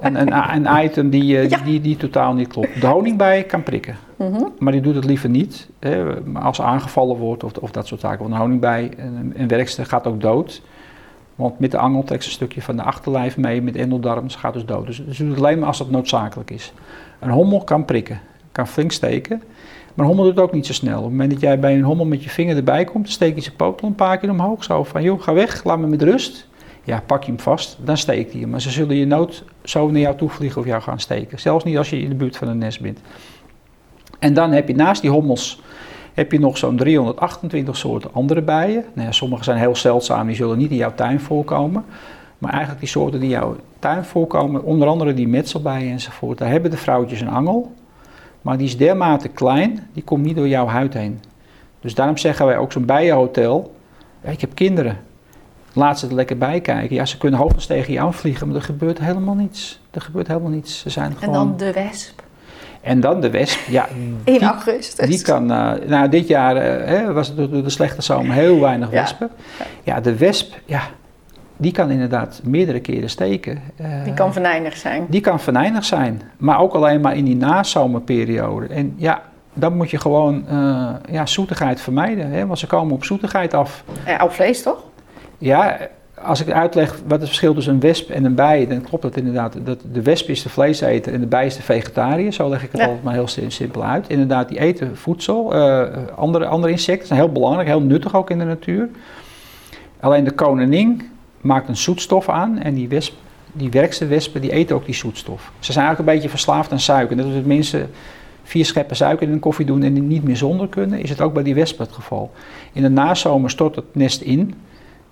[0.00, 2.80] een, een, een, item die, uh, die, die, totaal niet klopt.
[2.80, 4.52] De honingbij kan prikken, mm -hmm.
[4.58, 5.68] maar die doet het liever niet.
[5.78, 8.18] Hè, als aangevallen wordt of, of dat soort zaken.
[8.18, 10.62] Want een honingbij, een, een werkster, gaat ook dood.
[11.34, 14.38] Want met de angel trekt ze een stukje van de achterlijf mee met endeldarm, ze
[14.38, 14.86] gaat dus dood.
[14.86, 16.72] Dus, dus doet het alleen maar als dat noodzakelijk is.
[17.20, 18.20] Een hommel kan prikken,
[18.52, 19.42] kan flink steken.
[19.94, 20.96] Maar een hommel doet ook niet zo snel.
[20.96, 23.40] Op het moment dat jij bij een hommel met je vinger erbij komt, steek je
[23.40, 24.64] zijn poot een paar keer omhoog.
[24.64, 26.48] Zo van, joh, ga weg, laat me met rust.
[26.84, 28.50] Ja, pak je hem vast, dan steekt hij hem.
[28.50, 31.40] Maar ze zullen je nood zo naar jou toe vliegen of jou gaan steken.
[31.40, 32.98] Zelfs niet als je in de buurt van een nest bent.
[34.18, 35.62] En dan heb je naast die hommels
[36.14, 38.84] heb je nog zo'n 328 soorten andere bijen.
[38.92, 41.84] Nou ja, sommige zijn heel zeldzaam, die zullen niet in jouw tuin voorkomen.
[42.38, 46.50] Maar eigenlijk die soorten die in jouw tuin voorkomen, onder andere die metselbijen enzovoort, daar
[46.50, 47.72] hebben de vrouwtjes een angel.
[48.44, 51.20] Maar die is dermate klein, die komt niet door jouw huid heen.
[51.80, 53.74] Dus daarom zeggen wij ook zo'n bijenhotel.
[54.22, 54.98] ik heb kinderen.
[55.72, 56.96] laat ze er lekker bij kijken.
[56.96, 59.80] Ja, ze kunnen hoogstens tegen je aanvliegen, maar er gebeurt helemaal niets.
[59.90, 60.78] Er gebeurt helemaal niets.
[60.80, 61.34] Ze zijn En gewoon...
[61.34, 62.22] dan de wesp
[62.80, 65.08] En dan de wesp, ja, in die, augustus.
[65.08, 68.90] die kan, eh, nou dit jaar eh, was het door de slechte zomer heel weinig
[68.90, 69.00] Ja.
[69.00, 69.30] wespen.
[69.82, 70.82] Ja, de wesp, ja,
[71.64, 73.58] die kan inderdaad meerdere keren steken.
[73.76, 75.06] Eh, Die kan venijnig zijn.
[75.08, 78.66] die kan venijnig zijn, maar ook alleen maar in die nazomerperiode.
[78.66, 79.22] En ja,
[79.54, 83.84] dan moet je gewoon eh, ja, zoetigheid vermijden, hè, want ze komen op zoetigheid af.
[84.06, 84.82] Ja, op vlees toch?
[85.38, 85.78] Ja,
[86.22, 89.16] als ik uitleg wat het verschil tussen een wesp en een bij, dan klopt het
[89.16, 89.56] inderdaad.
[89.64, 92.32] Dat de wesp is de vleeseter en de bij is de vegetariër.
[92.32, 92.86] Zo leg ik het Ja.
[92.86, 94.08] altijd maar heel sim- simpel uit.
[94.08, 95.54] Inderdaad, die eten voedsel.
[95.54, 95.82] eh,
[96.16, 98.88] andere, andere insecten zijn heel belangrijk, heel nuttig ook in de natuur.
[100.00, 101.02] Alleen de koningin
[101.44, 103.14] maakt een zoetstof aan en die wesp,
[103.52, 105.52] die werkste wespen, die eten ook die zoetstof.
[105.58, 107.16] Ze zijn eigenlijk een beetje verslaafd aan suiker.
[107.16, 107.90] Net als mensen
[108.42, 111.20] vier scheppen suiker in een koffie doen en die niet meer zonder kunnen, is het
[111.20, 112.32] ook bij die wespen het geval.
[112.72, 114.54] In de nazomer stort het nest in.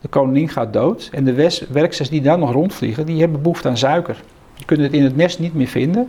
[0.01, 3.77] De koningin gaat dood en de werksters die daar nog rondvliegen, die hebben behoefte aan
[3.77, 4.23] suiker.
[4.57, 6.09] Die kunnen het in het nest niet meer vinden.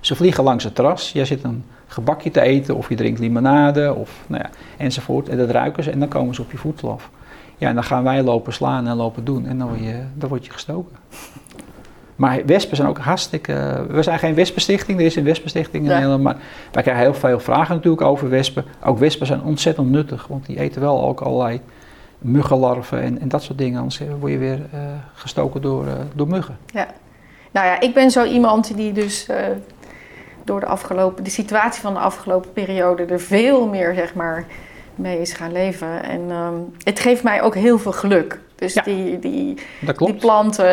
[0.00, 1.12] Ze vliegen langs het terras.
[1.12, 5.28] Jij zit een gebakje te eten of je drinkt limonade of nou ja, enzovoort.
[5.28, 7.10] En dat ruiken ze en dan komen ze op je voedsel af.
[7.56, 10.28] Ja, en dan gaan wij lopen slaan en lopen doen en dan word je, dan
[10.28, 10.96] word je gestoken.
[12.16, 13.84] Maar wespen zijn ook hartstikke...
[13.88, 15.94] We zijn geen wespenstichting, er is een wespenstichting in Ja.
[15.94, 16.22] Nederland.
[16.22, 16.36] Maar
[16.72, 18.64] wij krijgen heel veel vragen natuurlijk over wespen.
[18.84, 21.60] Ook wespen zijn ontzettend nuttig, want die eten wel ook allerlei
[22.18, 23.78] muggenlarven en, en dat soort dingen.
[23.78, 24.80] Anders eh, word je weer eh,
[25.14, 26.58] gestoken door, eh, door muggen.
[27.52, 29.28] Nou ja, ik ben zo iemand die dus
[30.44, 34.46] door de afgelopen, de situatie van de afgelopen periode er veel meer zeg maar
[34.96, 36.02] mee is gaan leven.
[36.02, 38.38] En ehm, het geeft mij ook heel veel geluk.
[38.56, 38.82] Dus Ja.
[38.82, 39.54] die, die,
[39.96, 40.64] die planten,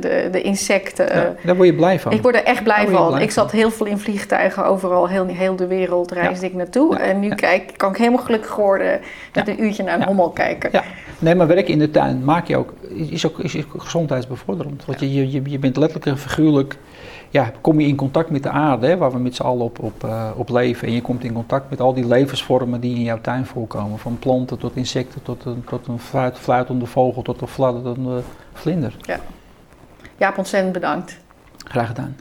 [0.00, 1.06] de, de insecten.
[1.06, 2.12] Ja, daar word je blij van.
[2.12, 3.08] Ik word er echt blij van.
[3.08, 6.96] blij Ik zat heel veel in vliegtuigen, overal, heel, heel de wereld reisde ik naartoe.
[6.96, 9.00] En nu kijk, kan ik helemaal gelukkig worden
[9.32, 10.70] met een uurtje naar een hommel kijken.
[10.72, 10.82] Ja.
[11.18, 12.72] Nee, maar werk in de tuin maak je ook,
[13.10, 14.84] is ook, is ook gezondheidsbevorderend.
[14.84, 16.76] Want je, je, je bent letterlijk en figuurlijk,
[17.36, 19.78] ja, kom je in contact met de aarde, hè, waar we met z'n allen op,
[19.78, 20.88] op, eh, op leven.
[20.88, 23.98] En je komt in contact met al die levensvormen die in jouw tuin voorkomen.
[23.98, 28.22] Van planten tot insecten, tot een, tot een fluit, fluitende vogel, tot een fladderende
[28.52, 28.96] vlinder.
[30.16, 31.18] Jaap, ontzettend bedankt.
[31.56, 32.16] Graag gedaan.